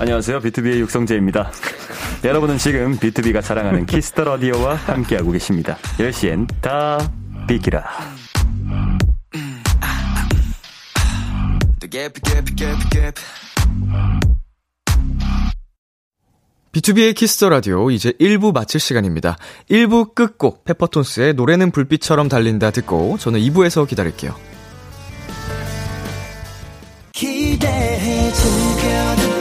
[0.00, 0.40] 안녕하세요.
[0.40, 1.50] 비투비의 육성재입니다.
[2.24, 5.76] 여러분은 지금 비투비가 자랑하는 키스 더 라디오와 함께하고 계십니다.
[5.98, 6.98] 10시엔 다
[7.46, 7.84] 비키라.
[16.74, 19.36] 비투비의 키스 더 라디오 이제 1부 마칠 시간입니다.
[19.70, 24.34] 1부 끝곡 페퍼톤스의 노래는 불빛처럼 달린다 듣고 저는 2부에서 기다릴게요.
[27.12, 29.33] 기대해 즐겨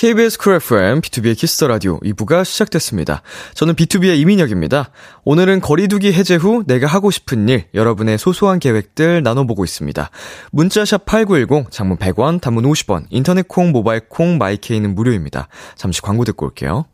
[0.00, 3.20] KBS Cool FM, 비투비의 키스 더 라디오 2부가 시작됐습니다.
[3.52, 4.92] 저는 비투비의 이민혁입니다.
[5.24, 10.10] 오늘은 거리두기 해제 후 내가 하고 싶은 일, 여러분의 소소한 계획들 나눠보고 있습니다.
[10.52, 15.48] 문자샵 8910, 장문 100원, 단문 50원, 인터넷 콩, 모바일 콩, my K는 무료입니다.
[15.76, 16.86] 잠시 광고 듣고 올게요.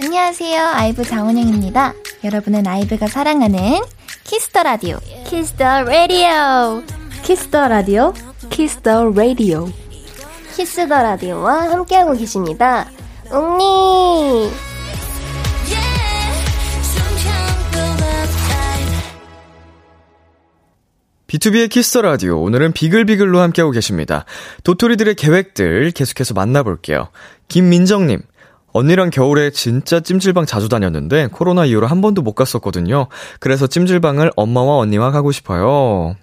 [0.00, 0.60] 안녕하세요.
[0.74, 1.94] 아이브 장원영입니다.
[2.24, 3.80] 여러분은 아이브가 사랑하는
[4.24, 4.98] 키스 더 라디오.
[5.24, 6.82] 키스 더 라디오.
[7.22, 8.12] 키스 더 라디오,
[8.50, 9.81] 키스 더 라디오.
[10.52, 12.86] 키스 더 라디오와 함께하고 계십니다.
[13.30, 14.50] 웅니!
[21.26, 22.42] 비투비의 키스 더 라디오.
[22.42, 24.26] 오늘은 비글비글로 함께하고 계십니다.
[24.64, 27.08] 도토리들의 계획들 계속해서 만나볼게요.
[27.48, 28.20] 김민정님.
[28.74, 33.08] 언니랑 겨울에 진짜 찜질방 자주 다녔는데 코로나 이후로 한 번도 못 갔었거든요.
[33.40, 36.16] 그래서 찜질방을 엄마와 언니와 가고 싶어요.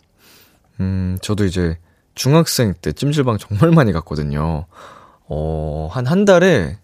[0.79, 1.77] 음, 저도 이제
[2.19, 4.65] 중학생 때 찜질방 정말 많이 갔거든요.
[5.29, 6.77] 어, 한 한 달에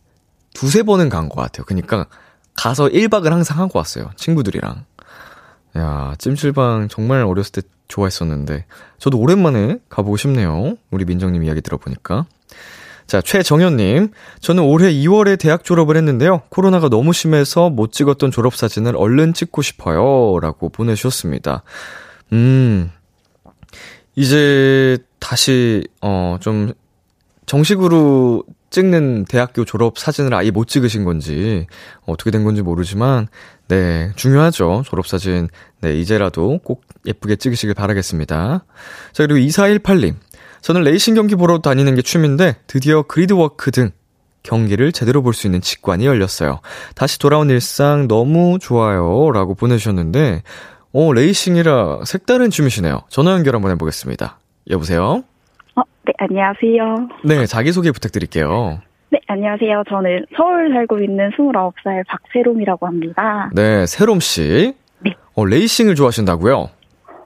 [0.53, 1.65] 두세 번은 간 것 같아요.
[1.65, 2.05] 그니까
[2.53, 4.11] 가서 1박을 항상 하고 왔어요.
[4.15, 4.85] 친구들이랑.
[5.77, 8.65] 야, 찜질방 정말 어렸을 때 좋아했었는데.
[8.97, 10.77] 저도 오랜만에 가보고 싶네요.
[10.89, 12.25] 우리 민정님 이야기 들어보니까.
[13.05, 14.11] 자, 최정현님.
[14.39, 16.43] 저는 올해 2월에 대학 졸업을 했는데요.
[16.49, 20.39] 코로나가 너무 심해서 못 찍었던 졸업사진을 얼른 찍고 싶어요.
[20.39, 21.63] 라고 보내주셨습니다.
[22.31, 22.89] 음,
[24.15, 26.73] 이제 다시, 어, 좀,
[27.45, 31.67] 정식으로 찍는 대학교 졸업 사진을 아예 못 찍으신 건지,
[32.05, 33.27] 어떻게 된 건지 모르지만,
[33.67, 34.83] 네, 중요하죠.
[34.85, 35.47] 졸업 사진.
[35.81, 38.65] 네, 이제라도 꼭 예쁘게 찍으시길 바라겠습니다.
[39.13, 40.15] 자, 그리고 2418님.
[40.61, 43.91] 저는 레이싱 경기 보러 다니는 게 취미인데, 드디어 그리드워크 등
[44.43, 46.59] 경기를 제대로 볼 수 있는 직관이 열렸어요.
[46.95, 49.31] 다시 돌아온 일상 너무 좋아요.
[49.31, 50.43] 라고 보내주셨는데,
[50.97, 53.01] 어, 레이싱이라 색다른 취미시네요.
[53.09, 54.39] 전화 연결 한번 해보겠습니다.
[54.69, 55.25] 여보세요?
[55.75, 57.09] 어, 네, 안녕하세요.
[57.25, 58.79] 네, 자기소개 부탁드릴게요.
[59.09, 59.83] 네, 안녕하세요.
[59.89, 63.49] 저는 서울 살고 있는 29살 박세롬이라고 합니다.
[63.53, 64.73] 네, 세롬씨.
[65.03, 65.13] 네.
[65.33, 66.69] 어, 레이싱을 좋아하신다고요?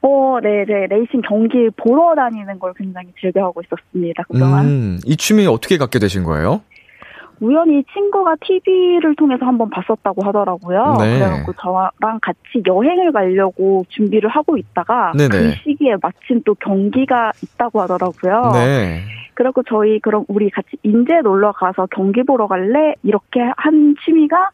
[0.01, 0.87] 어, 네, 네.
[0.89, 4.23] 레이싱 경기 보러 다니는 걸 굉장히 즐겨하고 있었습니다.
[4.31, 4.65] 그동안.
[4.65, 6.61] 음, 이 취미 어떻게 갖게 되신 거예요?
[7.41, 10.97] 우연히 친구가 TV를 통해서 한번 봤었다고 하더라고요.
[10.99, 11.19] 네.
[11.19, 15.29] 그래갖고 저랑 같이 여행을 가려고 준비를 하고 있다가 네네.
[15.29, 18.51] 그 시기에 마침 또 경기가 있다고 하더라고요.
[18.53, 19.03] 네.
[19.33, 22.93] 그래갖고 저희 그럼 우리 같이 인제 놀러 가서 경기 보러 갈래?
[23.03, 24.49] 이렇게 한 취미가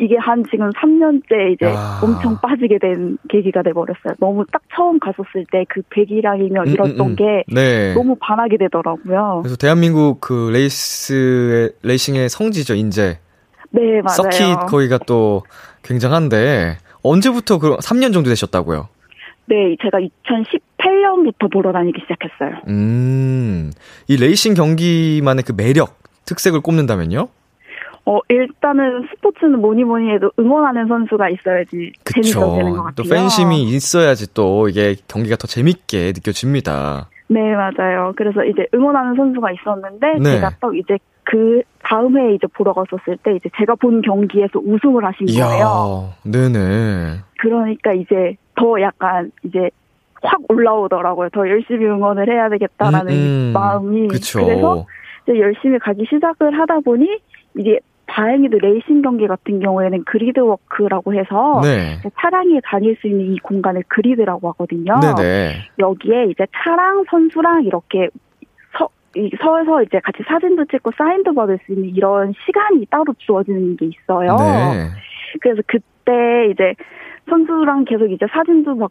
[0.00, 2.00] 이게 한 지금 3년째 이제 야.
[2.02, 4.14] 엄청 빠지게 된 계기가 돼버렸어요.
[4.20, 7.16] 너무 딱 처음 갔었을 때 그 백이랑이며 음, 이랬던 음, 음.
[7.16, 7.94] 게 네.
[7.94, 9.40] 너무 반하게 되더라고요.
[9.42, 13.18] 그래서 대한민국 그 레이스의, 레이싱의 성지죠, 인제.
[13.70, 14.30] 네, 맞아요.
[14.30, 15.42] 서킷 거기가 또
[15.82, 18.88] 굉장한데, 언제부터 그 3년 정도 되셨다고요?
[19.46, 22.62] 네, 제가 2018년부터 보러 다니기 시작했어요.
[22.68, 23.70] 음,
[24.08, 27.28] 이 레이싱 경기만의 그 매력, 특색을 꼽는다면요?
[28.08, 33.10] 어, 일단은 스포츠는 뭐니 뭐니 해도 응원하는 선수가 있어야지 재미가 되는 것또 같아요.
[33.10, 37.10] 팬심이 있어야지 또 이게 경기가 더 재밌게 느껴집니다.
[37.26, 38.14] 네, 맞아요.
[38.16, 40.36] 그래서 이제 응원하는 선수가 있었는데 네.
[40.36, 45.04] 제가 또 이제 그 다음 해에 이제 보러 갔었을 때 이제 제가 본 경기에서 우승을
[45.04, 46.14] 하신 거예요.
[46.24, 47.18] 이야, 네네.
[47.40, 49.68] 그러니까 이제 더 약간 이제
[50.22, 51.28] 확 올라오더라고요.
[51.28, 53.52] 더 열심히 응원을 해야 되겠다라는 음, 음.
[53.52, 54.08] 마음이.
[54.08, 54.42] 그쵸.
[54.42, 54.86] 그래서
[55.24, 57.20] 이제 열심히 가기 시작을 하다 보니
[57.58, 61.98] 이제 다행히도 레이싱 경기 같은 경우에는 그리드워크라고 해서 네.
[62.20, 64.94] 차량이 다닐 수 있는 이 공간을 그리드라고 하거든요.
[65.00, 65.54] 네네.
[65.78, 68.08] 여기에 이제 차랑 선수랑 이렇게
[68.76, 73.76] 서, 이- 서서 이제 같이 사진도 찍고 사인도 받을 수 있는 이런 시간이 따로 주어지는
[73.76, 74.36] 게 있어요.
[74.36, 74.88] 네.
[75.40, 76.74] 그래서 그때 이제
[77.28, 78.90] 선수랑 계속 이제 사진도 막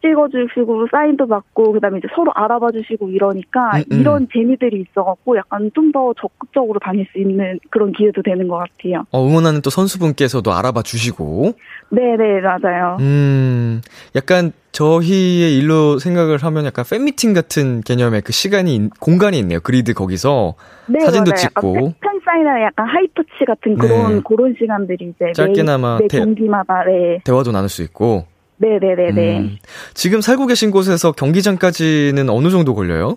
[0.00, 4.00] 찍어주시고 사인도 받고 그다음에 이제 서로 알아봐 주시고 이러니까 음, 음.
[4.00, 9.04] 이런 재미들이 있어갖고 약간 좀 더 적극적으로 다닐 수 있는 그런 기회도 되는 것 같아요.
[9.10, 11.52] 어, 응원하는 또 선수분께서도 알아봐 주시고,
[11.90, 12.98] 네네 맞아요.
[13.00, 13.80] 음,
[14.14, 19.60] 약간 저희의 일로 생각을 하면 약간 팬미팅 같은 개념의 그 시간이, 있- 공간이 있네요.
[19.60, 20.54] 그리드 거기서.
[20.88, 21.36] 네, 사진도 맞아요.
[21.40, 21.68] 찍고.
[21.76, 24.20] 약간 팬 사인이나 약간 high touch 같은 그런 네.
[24.28, 28.26] 그런 시간들이 이제 짧게나마 매, 매 대- 경기마다 네, 대화도 나눌 수 있고.
[28.58, 29.38] 네, 네, 네, 네.
[29.38, 29.56] 음,
[29.94, 33.16] 지금 살고 계신 곳에서 경기장까지는 어느 정도 걸려요?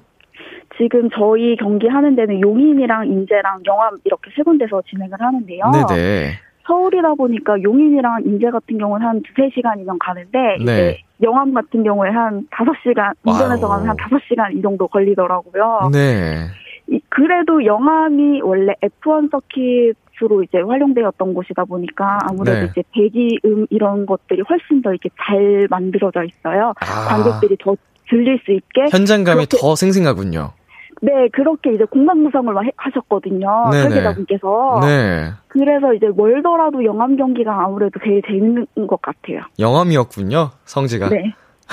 [0.78, 5.64] 지금 저희 경기 하는 데는 용인이랑 인제랑 영암 이렇게 세 군데서 진행을 하는데요.
[5.88, 6.32] 네네.
[6.66, 10.92] 서울이다 보니까 용인이랑 인제 같은 경우는 한 두세 시간이면 가는데 네.
[10.92, 13.78] 이제 영암 같은 경우에 한 다섯 시간 운전해서 wow.
[13.80, 15.90] 가면 한 다섯 시간 이 정도 걸리더라고요.
[15.92, 16.46] 네.
[16.90, 22.68] 이- 그래도 영암이 원래 F1 서킷 주로 이제 활용되었던 곳이다 보니까 아무래도 네.
[22.72, 26.74] 이제 배기음 이런 것들이 훨씬 더 이렇게 잘 만들어져 있어요.
[26.80, 27.08] 아.
[27.10, 27.76] 관객들이 더
[28.08, 28.88] 들릴 수 있게.
[28.92, 30.52] 현장감이 그렇게- 더 생생하군요.
[31.02, 33.70] 네, 그렇게 이제 공간 구성을 하셨거든요.
[33.72, 33.90] 네네.
[33.90, 34.80] 설계자분께서.
[34.84, 35.32] 네.
[35.48, 39.40] 그래서 이제 멀더라도 영암 경기가 아무래도 제일 재밌는 것 같아요.
[39.58, 41.10] 영암이었군요, 성지가.
[41.10, 41.18] 네.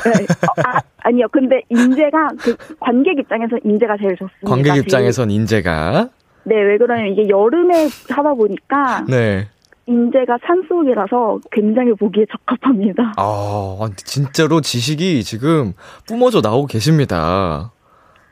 [0.04, 0.10] 네.
[0.46, 1.26] 어, 아, 아니요.
[1.30, 4.46] 근데 인재가 그 관객 입장에서 인재가 제일 좋습니다.
[4.48, 4.76] 관객.
[4.76, 6.08] 입장에선 인재가.
[6.48, 9.48] 네, 왜 그러냐면 이게 여름에 하다 보니까 네.
[9.86, 13.14] 인재가 산속이라서 굉장히 보기에 적합합니다.
[13.16, 15.72] 아, 진짜로 지식이 지금
[16.06, 17.72] 뿜어져 나오고 계십니다.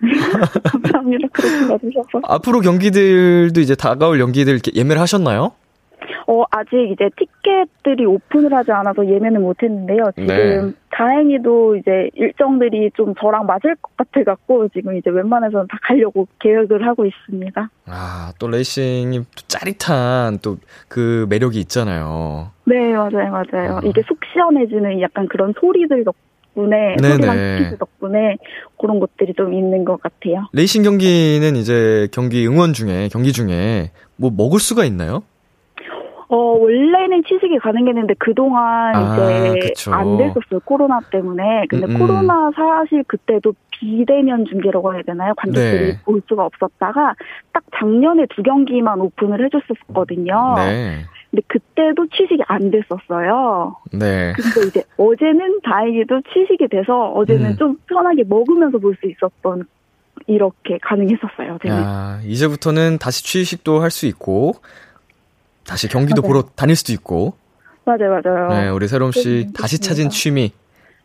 [0.64, 1.28] 감사합니다.
[1.32, 2.20] 그렇게 봐주셔서.
[2.24, 5.52] 앞으로 경기들도 이제 다가올 연기들 이렇게 예매를 하셨나요?
[6.28, 10.10] 어, 아직 이제 티켓들이 오픈을 하지 않아서 예매는 못했는데요.
[10.16, 10.72] 지금 네.
[10.90, 17.04] 다행히도 이제 일정들이 좀 저랑 맞을 것 같아갖고 지금 이제 웬만해서는 다 가려고 계획을 하고
[17.06, 17.70] 있습니다.
[17.86, 20.56] 아, 또 레이싱이 또 짜릿한 또
[20.88, 22.50] 그 매력이 있잖아요.
[22.64, 23.76] 네, 맞아요, 맞아요.
[23.76, 23.80] 아.
[23.84, 26.96] 이게 속 시원해지는 약간 그런 소리들 덕분에.
[27.00, 28.36] 소리랑 덕분에
[28.80, 30.46] 그런 것들이 좀 있는 것 같아요.
[30.52, 35.22] 레이싱 경기는 이제 경기 응원 중에, 경기 중에 뭐 먹을 수가 있나요?
[36.28, 39.92] 어, 원래는 취직이 가능했는데 그동안 아, 이제 그쵸.
[39.92, 40.60] 안 됐었어요.
[40.64, 41.66] 코로나 때문에.
[41.68, 41.98] 근데 음, 음.
[42.00, 45.34] 코로나 사실 그때도 비대면 중계라고 해야 되나요?
[45.36, 45.98] 관객들이 네.
[46.04, 47.14] 볼 수가 없었다가
[47.52, 50.54] 딱 작년에 두 경기만 오픈을 해줬었거든요.
[50.56, 51.04] 네.
[51.30, 53.76] 근데 그때도 취직이 안 됐었어요.
[53.92, 54.32] 네.
[54.34, 57.56] 근데 이제 어제는 다행히도 취직이 돼서 어제는 음.
[57.56, 59.64] 좀 편하게 먹으면서 볼 수 있었던
[60.26, 61.58] 이렇게 가능했었어요.
[61.68, 64.54] 야, 이제부터는 다시 취식도 할 수 있고,
[65.66, 66.32] 다시 경기도 맞아요.
[66.32, 67.34] 보러 다닐 수도 있고,
[67.84, 68.48] 맞아요, 맞아요.
[68.48, 69.78] 네, 우리 새롬 씨 네, 다시.
[69.80, 70.52] 찾은 취미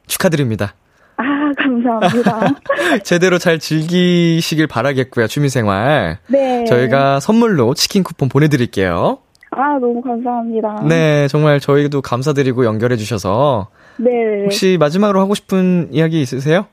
[0.08, 0.74] 축하드립니다.
[1.18, 1.24] 아,
[1.58, 2.40] 감사합니다.
[3.04, 6.18] 제대로 잘 즐기시길 바라겠고요, 취미생활.
[6.28, 6.66] 네.
[6.66, 9.20] 저희가 선물로 치킨 쿠폰 보내드릴게요.
[9.52, 10.84] 아, 너무 감사합니다.
[10.88, 13.68] 네, 정말 저희도 감사드리고 연결해주셔서.
[13.98, 14.10] 네.
[14.44, 16.66] 혹시 마지막으로 하고 싶은 이야기 있으세요?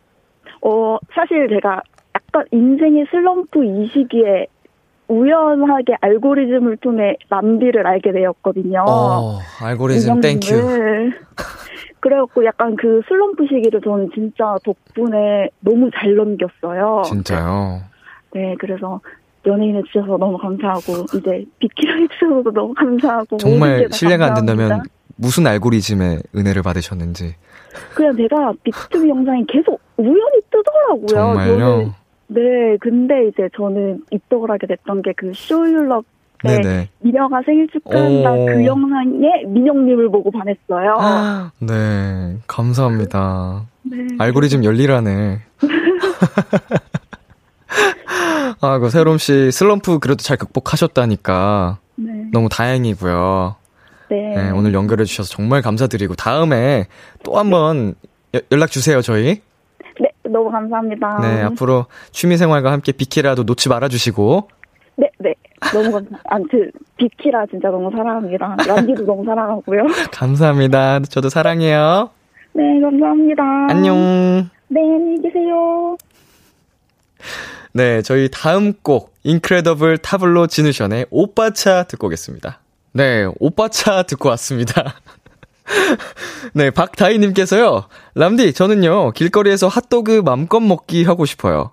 [0.62, 1.82] 어, 사실 제가
[2.14, 4.46] 약간 인생의 슬럼프 이 시기에
[5.08, 8.84] 우연하게 알고리즘을 통해 람디를 알게 되었거든요.
[8.86, 11.10] 어, 알고리즘 thank you.
[12.00, 17.02] 그래갖고 약간 그 슬럼프 시기를 저는 진짜 덕분에 너무 잘 넘겼어요.
[17.04, 17.80] 진짜요?
[18.34, 19.00] 네, 그래서
[19.46, 23.38] 연예인 해주셔서 너무 감사하고, 이제 비키라 해주셔서 너무 감사하고.
[23.38, 24.34] 정말 신뢰가 안.
[24.34, 24.82] 된다면
[25.16, 27.34] 무슨 알고리즘의 은혜를 받으셨는지.
[27.94, 31.06] 그냥 제가 비투비 영상이 계속 우연히 뜨더라고요.
[31.08, 31.94] 정말요?
[32.28, 36.04] 네, 근데 이제 저는 입덕을 하게 됐던 게 그 쇼율럽
[36.42, 36.88] 때 네네.
[37.00, 38.46] 미녀가 생일 축하한다 오.
[38.46, 41.50] 그 영상에 민영님을 보고 반했어요.
[41.60, 43.66] 네, 감사합니다.
[43.82, 43.96] 네.
[44.18, 45.38] 알고리즘 열리라네.
[48.60, 52.12] 아, 그 새롬 씨 슬럼프 그래도 잘 극복하셨다니까 네.
[52.32, 53.56] 너무 다행이고요.
[54.10, 54.34] 네.
[54.36, 56.86] 네, 오늘 연결해 주셔서 정말 감사드리고 다음에
[57.24, 57.94] 또 한번
[58.34, 59.40] 여- 연락 주세요, 저희.
[60.00, 61.18] 네, 너무 감사합니다.
[61.20, 64.48] 네, 앞으로 취미 생활과 함께 비키라도 놓지 말아 주시고
[64.96, 65.34] 네, 네.
[65.72, 66.16] 너무 감사.
[66.24, 68.56] 아무튼 비키라 진짜 너무 사랑합니다.
[68.68, 69.86] 연기도 너무 사랑하고요.
[70.12, 71.00] 감사합니다.
[71.00, 72.10] 저도 사랑해요.
[72.52, 73.42] 네, 감사합니다.
[73.70, 73.96] 안녕.
[74.68, 75.96] 네, 안녕히 계세요.
[77.72, 82.60] 네, 저희 다음 곡 인크레더블 타블로 지누션의 오빠차 듣고 오겠습니다.
[82.92, 84.94] 네, 오빠차 듣고 왔습니다.
[86.54, 87.84] 네, 박다희님께서요.
[88.14, 91.72] 람디, 저는요, 길거리에서 핫도그 맘껏 먹기 하고 싶어요.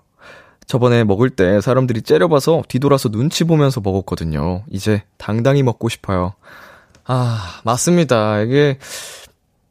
[0.66, 4.64] 저번에 먹을 때 사람들이 째려봐서 뒤돌아서 눈치 보면서 먹었거든요.
[4.70, 6.34] 이제 당당히 먹고 싶어요.
[7.04, 8.40] 아, 맞습니다.
[8.40, 8.78] 이게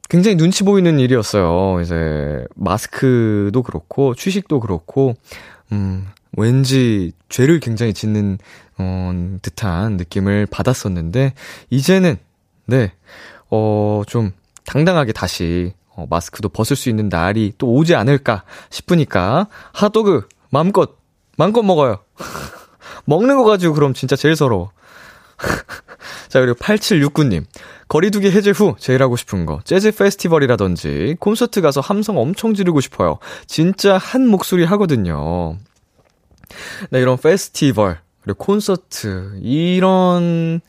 [0.08, 1.80] 굉장히 눈치 보이는 일이었어요.
[1.82, 5.14] 이제 마스크도 그렇고 취식도 그렇고
[5.72, 8.38] 음, 왠지 죄를 굉장히 짓는
[8.78, 11.34] 어, 듯한 느낌을 받았었는데
[11.70, 12.16] 이제는
[12.66, 12.92] 네.
[13.50, 14.32] 어, 좀
[14.64, 20.96] 당당하게 다시 어, 마스크도 벗을 수 있는 날이 또 오지 않을까 싶으니까 핫도그 마음껏
[21.36, 22.00] 마음껏 먹어요.
[23.04, 24.70] 먹는 거 가지고 그럼 진짜 제일 서러워.
[26.28, 27.44] 자, 그리고 8769님.
[27.88, 29.60] 거리두기 해제 후 제일 하고 싶은 거.
[29.64, 33.18] 재즈 페스티벌이라든지 콘서트 가서 함성 엄청 지르고 싶어요.
[33.46, 35.56] 진짜 한 목소리 하거든요.
[36.90, 40.60] 네, 이런 페스티벌, 그리고 콘서트, 이런,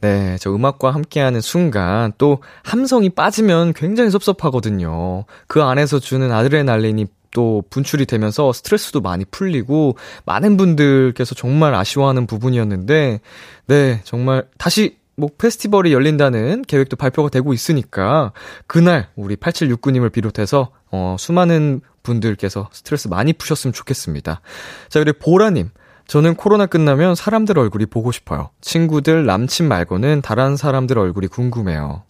[0.00, 5.24] 네, 저 음악과 함께하는 순간 또 함성이 빠지면 굉장히 섭섭하거든요.
[5.48, 13.20] 그 안에서 주는 아드레날린이 또 분출이 되면서 스트레스도 많이 풀리고 많은 분들께서 정말 아쉬워하는 부분이었는데
[13.66, 18.32] 네, 정말 다시 뭐 페스티벌이 열린다는 계획도 발표가 되고 있으니까
[18.68, 24.40] 그날 우리 8769님을 비롯해서 어 수많은 분들께서 스트레스 많이 푸셨으면 좋겠습니다.
[24.88, 25.70] 자, 그리고 보라님.
[26.08, 28.48] 저는 코로나 끝나면 사람들 얼굴이 보고 싶어요.
[28.62, 32.02] 친구들, 남친 말고는 다른 사람들 얼굴이 궁금해요.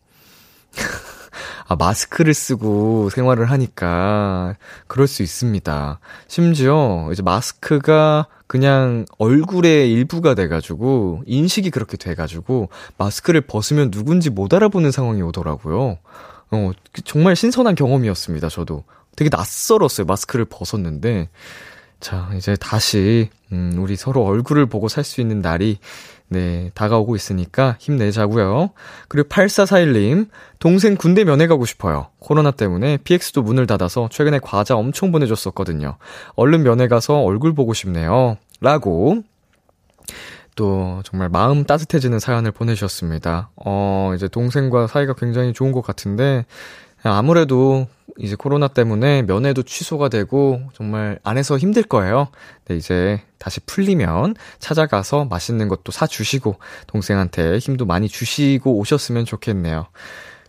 [1.66, 4.54] 아, 마스크를 쓰고 생활을 하니까
[4.86, 5.98] 그럴 수 있습니다.
[6.28, 12.68] 심지어 이제 마스크가 그냥 얼굴의 일부가 돼가지고 인식이 그렇게 돼가지고
[12.98, 15.98] 마스크를 벗으면 누군지 못 알아보는 상황이 오더라고요.
[16.52, 16.70] 어,
[17.04, 18.48] 정말 신선한 경험이었습니다.
[18.48, 18.84] 저도
[19.16, 20.06] 되게 낯설었어요.
[20.06, 21.28] 마스크를 벗었는데.
[22.00, 25.78] 자, 이제 다시, 음, 우리 서로 얼굴을 보고 살 수 있는 날이
[26.30, 28.70] 네, 다가오고 있으니까 힘내자고요.
[29.08, 30.28] 그리고 8441님,
[30.58, 32.08] 동생 군대 면회 가고 싶어요.
[32.18, 35.96] 코로나 때문에 PX도 문을 닫아서 최근에 과자 엄청 보내줬었거든요.
[36.34, 38.36] 얼른 면회 가서 얼굴 보고 싶네요.
[38.60, 39.22] 라고
[40.54, 43.50] 또 정말 마음 따뜻해지는 사연을 보내주셨습니다.
[43.64, 46.44] 어, 이제 동생과 사이가 굉장히 좋은 것 같은데
[47.12, 47.86] 아무래도
[48.18, 52.28] 이제 코로나 때문에 면회도 취소가 되고 정말 안에서 힘들 거예요.
[52.66, 56.56] 네, 이제 다시 풀리면 찾아가서 맛있는 것도 사주시고
[56.88, 59.86] 동생한테 힘도 많이 주시고 오셨으면 좋겠네요.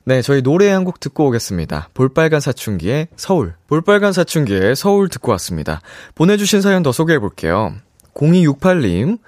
[0.05, 1.89] 네, 저희 노래 한 곡 듣고 오겠습니다.
[1.93, 3.53] 볼빨간 사춘기의 서울.
[3.67, 5.81] 볼빨간 사춘기의 서울 듣고 왔습니다.
[6.15, 7.73] 보내주신 사연 더 소개해 볼게요.
[8.15, 9.19] 0268님,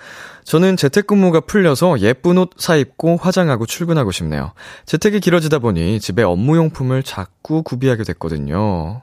[0.43, 4.53] 저는 재택근무가 풀려서 예쁜 옷 사입고 화장하고 출근하고 싶네요.
[4.85, 9.01] 재택이 길어지다 보니 집에 업무용품을 자꾸 구비하게 됐거든요.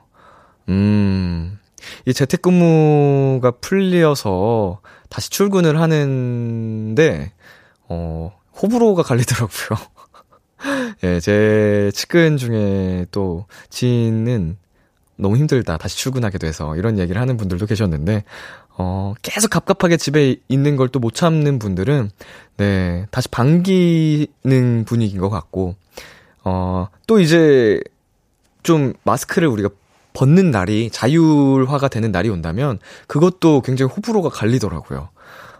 [0.69, 1.57] 음,
[2.05, 7.31] 이 재택근무가 풀려서 다시 출근을 하는데,
[7.87, 8.31] 어,
[8.61, 9.79] 호불호가 갈리더라고요.
[11.03, 14.57] 예, 제 측근 중에 또 지인은
[15.15, 15.77] 너무 힘들다.
[15.77, 18.23] 다시 출근하게 돼서 이런 얘기를 하는 분들도 계셨는데,
[18.79, 22.09] 어, 계속 갑갑하게 집에 있는 걸 또 못 참는 분들은,
[22.57, 25.75] 네, 다시 반기는 분위기인 것 같고,
[26.45, 27.79] 어, 또 이제
[28.63, 29.69] 좀 마스크를 우리가
[30.13, 35.09] 벗는 날이 자율화가 되는 날이 온다면, 그것도 굉장히 호불호가 갈리더라고요.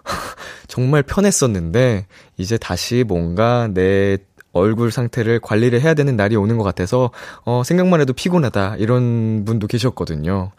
[0.68, 2.08] 정말 편했었는데,
[2.38, 4.18] 이제 다시 뭔가 내
[4.54, 7.12] 얼굴 상태를 관리를 해야 되는 날이 오는 것 같아서,
[7.44, 8.78] 어, 생각만 해도 피곤하다.
[8.78, 10.52] 이런 분도 계셨거든요.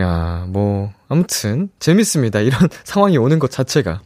[0.00, 2.40] 야, 뭐, 아무튼, 재밌습니다.
[2.40, 4.00] 이런 상황이 오는 것 자체가.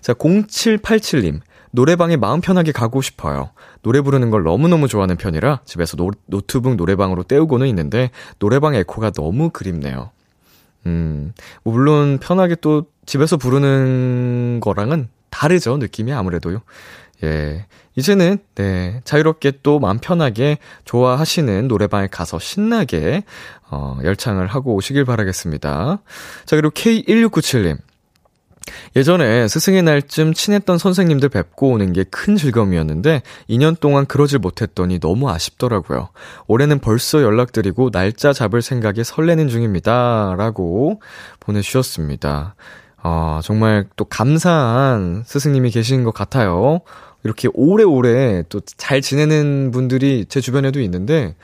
[0.00, 1.40] 자, 0787님.
[1.72, 3.50] 노래방에 마음 편하게 가고 싶어요.
[3.80, 9.48] 노래 부르는 걸 너무너무 좋아하는 편이라 집에서 노, 노트북 노래방으로 때우고는 있는데 노래방 에코가 너무
[9.48, 10.10] 그립네요.
[10.84, 16.60] 음, 뭐 물론 편하게 또 집에서 부르는 거랑은 다르죠, 느낌이 아무래도요.
[17.22, 17.66] 예.
[17.94, 23.22] 이제는, 네, 자유롭게 또 마음 편하게 좋아하시는 노래방에 가서 신나게,
[23.70, 25.98] 어, 열창을 하고 오시길 바라겠습니다.
[26.46, 27.78] 자, 그리고 K1697님.
[28.94, 35.30] 예전에 스승의 날쯤 친했던 선생님들 뵙고 오는 게 큰 즐거움이었는데 2년 동안 그러질 못했더니 너무
[35.30, 36.10] 아쉽더라고요.
[36.46, 40.34] 올해는 벌써 연락드리고 날짜 잡을 생각에 설레는 중입니다.
[40.36, 41.00] 라고
[41.40, 42.54] 보내주셨습니다.
[43.02, 46.82] 아, 정말 또 감사한 스승님이 계신 것 같아요.
[47.24, 51.34] 이렇게 오래오래 또 잘 지내는 분들이 제 주변에도 있는데,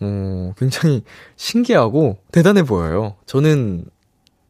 [0.00, 1.02] 어, 굉장히
[1.36, 3.16] 신기하고 대단해 보여요.
[3.26, 3.84] 저는,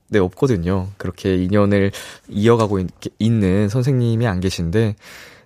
[0.09, 0.89] 네, 없거든요.
[0.99, 1.93] 그렇게 인연을
[2.29, 2.87] 이어가고 있,
[3.19, 4.97] 있는 선생님이 안 계신데,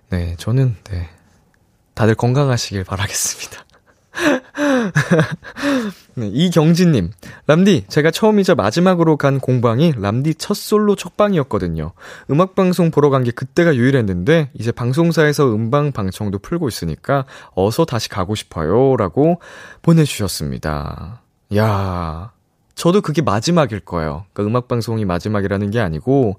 [0.09, 1.09] 네, 저는, 네,
[1.93, 3.65] 다들 건강하시길 바라겠습니다.
[6.15, 7.11] 네, 이경진님,
[7.47, 11.93] 람디, 제가 처음이자 마지막으로 간 공방이 람디 첫 솔로 첫방이었거든요.
[12.29, 17.25] 음악방송 보러 간 게 그때가 유일했는데, 이제 방송사에서 음방 방청도 풀고 있으니까,
[17.55, 18.95] 어서 다시 가고 싶어요.
[18.97, 19.39] 라고
[19.83, 21.21] 보내주셨습니다.
[21.55, 22.31] 야
[22.75, 24.25] 저도 그게 마지막일 거예요.
[24.33, 26.37] 그러니까 음악방송이 마지막이라는 게 아니고,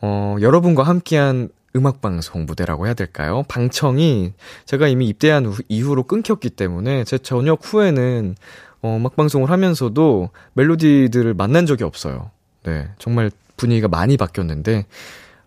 [0.00, 3.44] 어, 여러분과 함께한 음악방송 무대라고 해야 될까요?
[3.48, 4.32] 방청이
[4.64, 8.34] 제가 이미 입대한 후, 이후로 끊겼기 때문에 제 저녁 후에는
[8.82, 12.30] 어, 음악방송을 하면서도 멜로디들을 만난 적이 없어요.
[12.64, 12.88] 네.
[12.98, 14.86] 정말 분위기가 많이 바뀌었는데,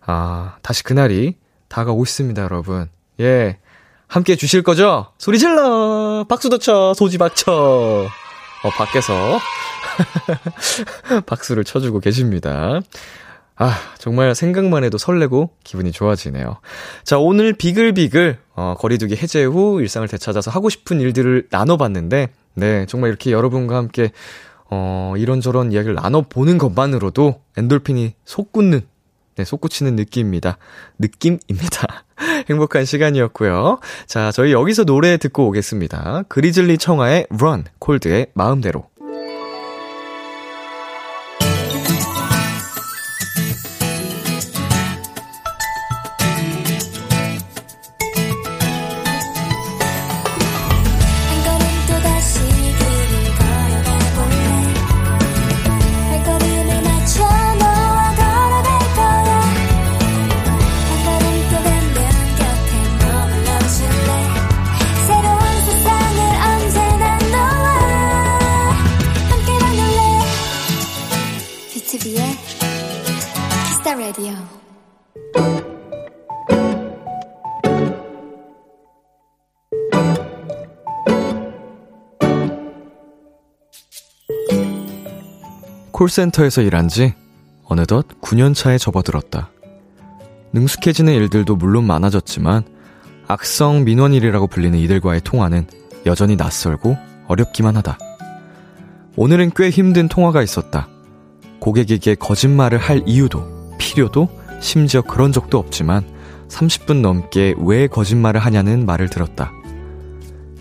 [0.04, 1.36] 아, 다시 그날이
[1.68, 2.88] 다가오고 있습니다, 여러분.
[3.20, 3.58] 예.
[4.08, 5.12] 함께 주실 거죠?
[5.18, 6.26] 소리 질러!
[6.28, 6.92] 박수도 쳐!
[6.94, 8.08] 소지 박쳐!
[8.62, 9.38] 어, 밖에서
[11.26, 12.80] 박수를 쳐주고 계십니다.
[13.62, 16.56] 아, 정말 생각만 해도 설레고 기분이 좋아지네요.
[17.04, 23.10] 자, 오늘 비글비글, 어, 거리두기 해제 후 일상을 되찾아서 하고 싶은 일들을 나눠봤는데, 네, 정말
[23.10, 24.12] 이렇게 여러분과 함께,
[24.70, 28.80] 어, 이런저런 이야기를 나눠보는 것만으로도 엔돌핀이 솟구는,
[29.36, 30.56] 네, 솟구치는 느낌입니다.
[30.98, 32.04] 느낌입니다.
[32.48, 33.78] 행복한 시간이었고요.
[34.06, 36.24] 자, 저희 여기서 노래 듣고 오겠습니다.
[36.30, 38.88] 그리즐리 청하의 Run, 콜드의 마음대로.
[86.00, 87.12] 콜센터에서 일한 지
[87.64, 89.50] 어느덧 9년 차에 접어들었다.
[90.54, 92.62] 능숙해지는 일들도 물론 많아졌지만
[93.28, 95.66] 악성 민원일이라고 불리는 이들과의 통화는
[96.06, 96.96] 여전히 낯설고
[97.26, 97.98] 어렵기만 하다.
[99.16, 100.88] 오늘은 꽤 힘든 통화가 있었다.
[101.58, 106.06] 고객에게 거짓말을 할 이유도, 필요도, 심지어 그런 적도 없지만
[106.48, 109.52] 30분 넘게 왜 거짓말을 하냐는 말을 들었다.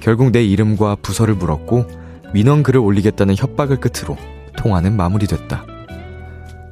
[0.02, 1.86] 결국 내 이름과 부서를 물었고
[2.34, 4.18] 민원 글을 올리겠다는 협박을 끝으로
[4.60, 5.66] 통화는 마무리됐다.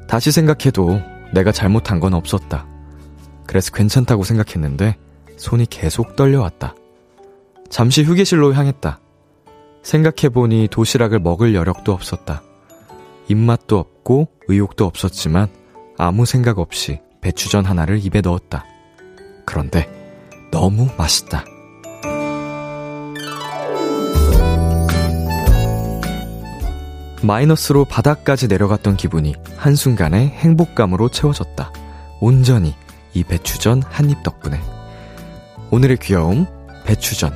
[0.06, 1.00] 다시 생각해도
[1.32, 2.66] 내가 잘못한 건 없었다.
[3.46, 4.96] 그래서 괜찮다고 생각했는데
[5.38, 6.74] 손이 계속 떨려왔다.
[7.70, 9.00] 잠시 휴게실로 향했다.
[9.82, 12.42] 생각해보니 도시락을 먹을 여력도 없었다.
[13.28, 15.48] 입맛도 없고 의욕도 없었지만
[15.96, 18.66] 아무 생각 없이 배추전 하나를 입에 넣었다.
[19.46, 19.88] 그런데
[20.50, 21.44] 너무 맛있다.
[27.22, 31.72] 마이너스로 바닥까지 내려갔던 기분이 한순간에 행복감으로 채워졌다.
[32.20, 32.74] 온전히
[33.14, 34.60] 이 배추전 한 입 덕분에.
[35.70, 36.46] 오늘의 귀여움,
[36.84, 37.32] 배추전.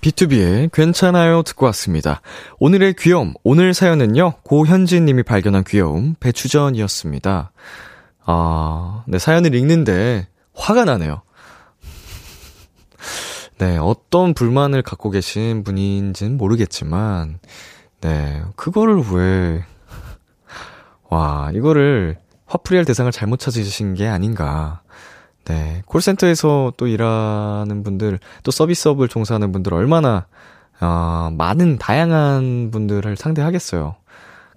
[0.00, 2.20] B2B의 괜찮아요 듣고 왔습니다.
[2.58, 7.52] 오늘의 귀여움, 오늘 사연은요, 고현진 님이 발견한 귀여움, 배추전이었습니다.
[8.24, 11.22] 아, 네, 사연을 읽는데 화가 나네요.
[13.58, 17.40] 네, 어떤 불만을 갖고 계신 분인지는 모르겠지만,
[18.00, 19.64] 네, 그거를 왜,
[21.10, 24.82] 와, 이거를 화풀이할 대상을 잘못 찾으신 게 아닌가.
[25.44, 30.26] 네, 콜센터에서 또 일하는 분들, 또 서비스업을 종사하는 분들 얼마나,
[30.78, 33.96] 아, 많은 다양한 분들을 상대하겠어요.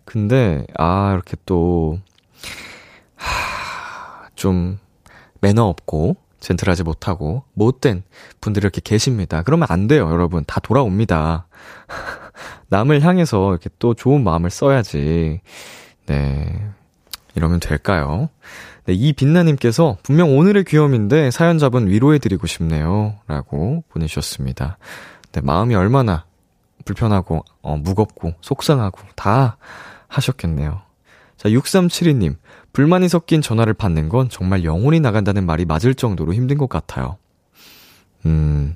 [0.05, 1.97] 근데, 아, 이렇게 또,
[3.15, 4.77] 하, 좀,
[5.39, 8.03] 매너 없고, 젠틀하지 못하고, 못된
[8.41, 9.43] 분들이 이렇게 계십니다.
[9.43, 10.43] 그러면 안 돼요, 여러분.
[10.45, 11.47] 다 돌아옵니다.
[12.69, 15.39] 남을 향해서 이렇게 또 좋은 마음을 써야지.
[16.07, 16.69] 네.
[17.35, 18.29] 이러면 될까요?
[18.85, 23.15] 네, 이 빛나님께서 분명 오늘의 귀염인데 사연자분 위로해드리고 싶네요.
[23.27, 24.77] 라고 보내주셨습니다.
[25.31, 26.25] 네, 마음이 얼마나
[26.83, 29.57] 불편하고, 어, 무겁고, 속상하고, 다
[30.07, 30.81] 하셨겠네요.
[31.37, 32.35] 자, 6372님.
[32.73, 37.17] 불만이 섞인 전화를 받는 건 정말 영혼이 나간다는 말이 맞을 정도로 힘든 것 같아요.
[38.25, 38.75] 음,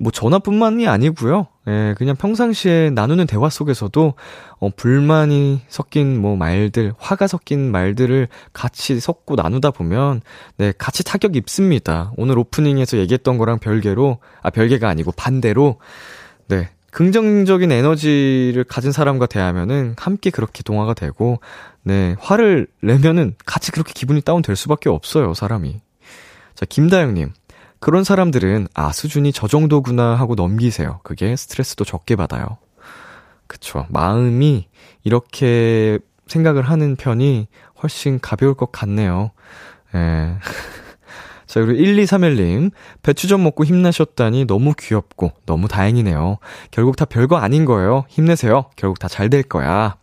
[0.00, 1.46] 뭐 전화뿐만이 아니고요.
[1.68, 4.14] 예, 그냥 평상시에 나누는 대화 속에서도
[4.58, 10.22] 어 불만이 섞인 뭐 말들, 화가 섞인 말들을 같이 섞고 나누다 보면
[10.56, 12.12] 네, 같이 타격 입습니다.
[12.16, 15.78] 오늘 오프닝에서 얘기했던 거랑 별개로 아 별개가 아니고 반대로
[16.48, 16.68] 네.
[16.92, 21.40] 긍정적인 에너지를 가진 사람과 대하면은 함께 그렇게 동화가 되고
[21.82, 25.80] 네, 화를 내면은 같이 그렇게 기분이 다운될 수밖에 없어요, 사람이.
[26.54, 27.32] 자, 김다영님.
[27.80, 31.00] 그런 사람들은, 아, 수준이 저 정도구나 하고 넘기세요.
[31.02, 32.58] 그게 스트레스도 적게 받아요.
[33.48, 33.86] 그쵸.
[33.88, 34.68] 마음이
[35.02, 37.48] 이렇게 생각을 하는 편이
[37.82, 39.32] 훨씬 가벼울 것 같네요.
[39.94, 40.36] 예.
[41.52, 42.70] 자, 그리고 1231님.
[43.02, 46.38] 배추전 먹고 힘나셨다니 너무 귀엽고 너무 다행이네요.
[46.70, 48.06] 결국 다 별거 아닌 거예요.
[48.08, 48.70] 힘내세요.
[48.74, 49.96] 결국 다 잘 될 거야.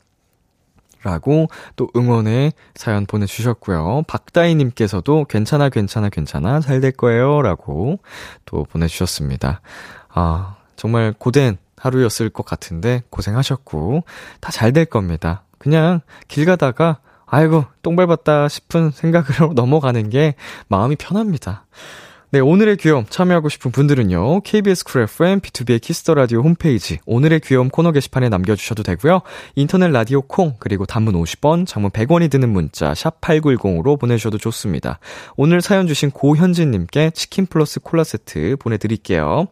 [1.01, 4.03] 라고 또 응원의 사연 보내주셨고요.
[4.05, 7.41] 박다희님께서도 괜찮아, 괜찮아, 괜찮아, 잘 될 거예요.
[7.41, 7.97] 라고
[8.45, 9.61] 또 보내주셨습니다.
[10.09, 14.03] 아, 정말 고된 하루였을 것 같은데 고생하셨고,
[14.39, 15.41] 다 잘 될 겁니다.
[15.57, 16.99] 그냥 길 가다가,
[17.31, 20.35] 아이고, 똥 밟았다 싶은 생각으로 넘어가는 게
[20.67, 21.65] 마음이 편합니다.
[22.31, 24.41] 네, 오늘의 귀여움 참여하고 싶은 분들은요.
[24.41, 29.21] KBS 쿨 FM, B2B의 키스터 라디오 홈페이지 오늘의 귀여움 코너 게시판에 남겨 주셔도 되고요.
[29.55, 34.99] 인터넷 라디오 콩 그리고 단문 50원, 장문 100원이 드는 문자 샵 #8910으로 보내 주셔도 좋습니다.
[35.37, 39.47] 오늘 사연 주신 고현진 님께 치킨 플러스 콜라 세트 보내 드릴게요.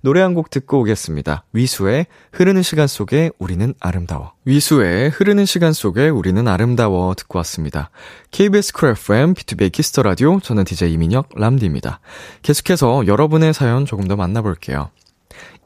[0.00, 1.44] 노래 한 곡 듣고 오겠습니다.
[1.52, 4.32] 위수의 흐르는 시간 속에 우리는 아름다워.
[4.46, 7.90] 위수의 흐르는 시간 속에 우리는 아름다워 듣고 왔습니다.
[8.30, 12.00] KBS 쿨 FM, B2B의 키스터 라디오 저는 DJ 이민혁 람디입니다.
[12.42, 14.90] 계속해서 여러분의 사연 조금 더 만나볼게요.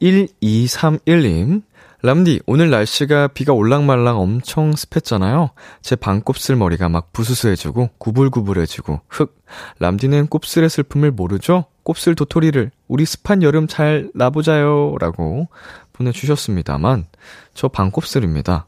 [0.00, 1.62] 1231님,
[2.02, 5.50] 람디, 오늘 날씨가 비가 올랑말랑 엄청 습했잖아요.
[5.80, 9.42] 제 반곱슬 머리가 막 부스스해지고 구불구불해지고 흑.
[9.78, 11.64] 람디는 곱슬의 슬픔을 모르죠?
[11.82, 14.96] 곱슬 도토리들 우리 습한 여름 잘 나보자요.
[15.00, 15.48] 라고
[15.94, 17.06] 보내주셨습니다만,
[17.54, 18.66] 저 반곱슬입니다.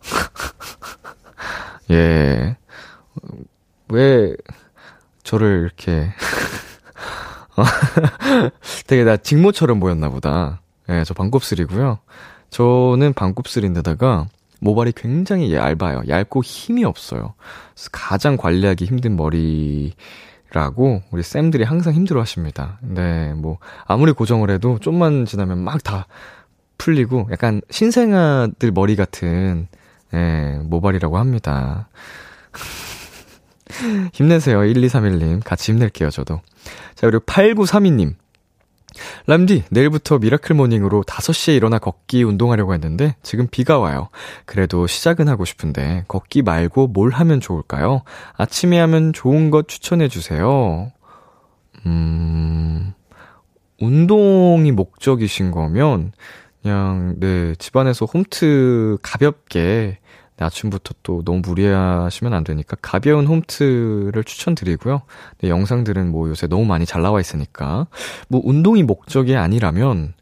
[1.92, 2.56] 예.
[3.88, 4.34] 왜
[5.22, 6.08] 저를 이렇게
[8.86, 10.60] 되게 나 직모처럼 보였나 보다.
[10.88, 11.98] 예, 저 반곱슬이고요.
[12.50, 14.26] 저는 반곱슬인데다가
[14.60, 16.02] 모발이 굉장히 얇아요.
[16.08, 17.34] 얇고 힘이 없어요.
[17.92, 19.92] 가장 관리하기 힘든 머리를
[20.52, 22.78] 라고 우리 쌤들이 항상 힘들어 하십니다.
[22.80, 26.06] 네, 뭐, 아무리 고정을 해도 좀만 지나면 막 다
[26.78, 29.68] 풀리고 약간 신생아들 머리 같은,
[30.14, 31.88] 예, 모발이라고 합니다.
[34.12, 34.60] 힘내세요.
[34.60, 35.42] 1231님.
[35.44, 36.40] 같이 힘낼게요, 저도.
[36.94, 38.14] 자, 그리고 8932님.
[39.26, 44.08] 람디, 내일부터 miracle morning으로 5시에 일어나 걷기 운동하려고 했는데 지금 비가 와요.
[44.46, 48.02] 그래도 시작은 하고 싶은데 걷기 말고 뭘 하면 좋을까요?
[48.36, 50.90] 아침에 하면 좋은 것 추천해 주세요.
[51.84, 52.94] 음,
[53.80, 56.12] 운동이 목적이신 거면
[56.62, 59.98] 그냥 네, 집안에서 홈트 가볍게 네,
[60.38, 65.02] 아침부터 또 너무 무리하시면 안 되니까 가벼운 홈트를 추천드리고요.
[65.38, 67.86] 네, 영상들은 뭐 요새 너무 많이 잘 나와 있으니까
[68.28, 70.14] 뭐 운동이 목적이 아니라면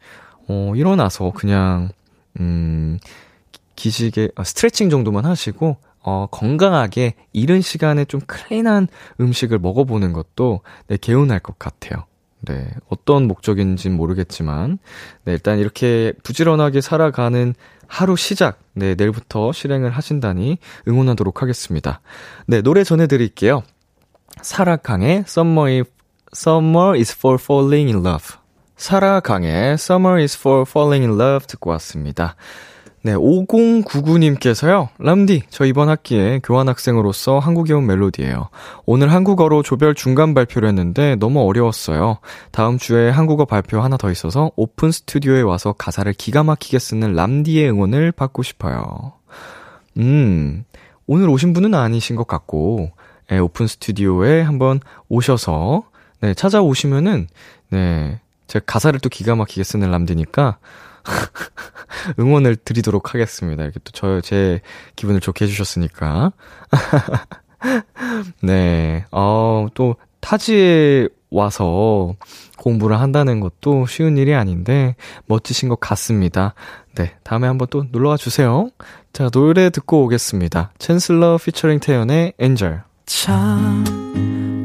[0.48, 1.90] 어 일어나서 그냥
[2.38, 2.98] 음
[3.76, 8.88] 기지개 아, 스트레칭 정도만 하시고 어 건강하게 이른 시간에 좀 클린한
[9.20, 12.04] 음식을 먹어보는 것도 네 개운할 것 같아요.
[12.46, 14.78] 네, 어떤 목적인지는 모르겠지만,
[15.24, 17.54] 네, 일단 이렇게 부지런하게 살아가는
[17.87, 20.59] 하루 시작, 네, 내일부터 실행을 하신다니
[20.89, 22.01] 응원하도록 하겠습니다.
[22.47, 23.62] 네, 노래 전해드릴게요.
[24.43, 25.85] 사라 강의 Summer,
[26.35, 28.37] Summer is for falling in love.
[28.76, 32.37] 사라 강의 Summer is for falling in love 듣고 왔습니다.
[33.05, 34.88] 네, 5099님께서요.
[34.96, 38.48] 람디, 저 이번 학기에 교환학생으로서 한국에 온 멜로디예요.
[38.86, 42.16] 오늘 한국어로 조별 중간 발표를 했는데 너무 어려웠어요.
[42.50, 47.68] 다음 주에 한국어 발표 하나 더 있어서 오픈 스튜디오에 와서 가사를 기가 막히게 쓰는 람디의
[47.72, 49.12] 응원을 받고 싶어요.
[49.98, 50.64] 음,
[51.07, 52.90] 오늘 오신 분은 아니신 것 같고,
[53.28, 54.80] 네, 오픈 스튜디오에 한번
[55.11, 55.82] 오셔서,
[56.22, 57.28] 네, 찾아오시면은,
[57.68, 60.57] 네, 제가 가사를 또 기가 막히게 쓰는 람디니까,
[62.18, 63.62] 응원을 드리도록 하겠습니다.
[63.62, 64.61] 이렇게 또 저, 제
[64.96, 66.32] 기분을 좋게 해주셨으니까.
[68.42, 72.14] 네, 어, 또 타지에 와서
[72.59, 74.94] 공부를 한다는 것도 쉬운 일이 아닌데
[75.26, 76.55] 멋지신 것 같습니다.
[76.94, 78.70] 네, 다음에 한번 또 놀러와 주세요.
[79.12, 80.72] 자, 노래 듣고 오겠습니다.
[80.78, 82.82] 챈슬러 피처링 태연의 엔젤.
[83.07, 83.84] 참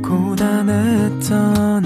[0.06, 1.86] 고단했던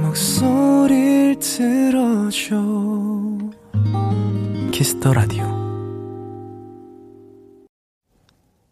[0.11, 2.57] 목소리를 들어줘
[4.73, 5.45] Kiss the Radio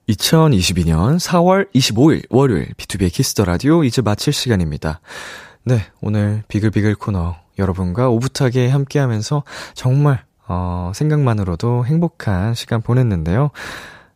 [0.10, 5.00] 2022년 4월 25일 월요일 B2B의 키스터 라디오 이제 마칠 시간입니다.
[5.64, 9.44] 네, 오늘 비글비글 코너 여러분과 오붓하게 함께 하면서
[9.76, 13.52] 정말 어, 생각만으로도 행복한 시간 보냈는데요.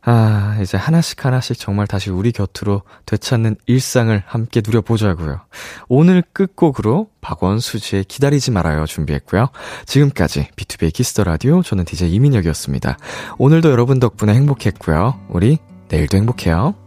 [0.05, 5.41] 아, 이제 하나씩 하나씩 정말 다시 우리 곁으로 되찾는 일상을 함께 누려보자고요.
[5.87, 9.49] 오늘 끝곡으로 박원, 수지의 기다리지 말아요 준비했고요.
[9.85, 12.97] 지금까지 B2B의 키스터 라디오 저는 DJ 이민혁이었습니다.
[13.37, 15.19] 오늘도 여러분 덕분에 행복했고요.
[15.29, 16.82] 우리 내일도 행복해요.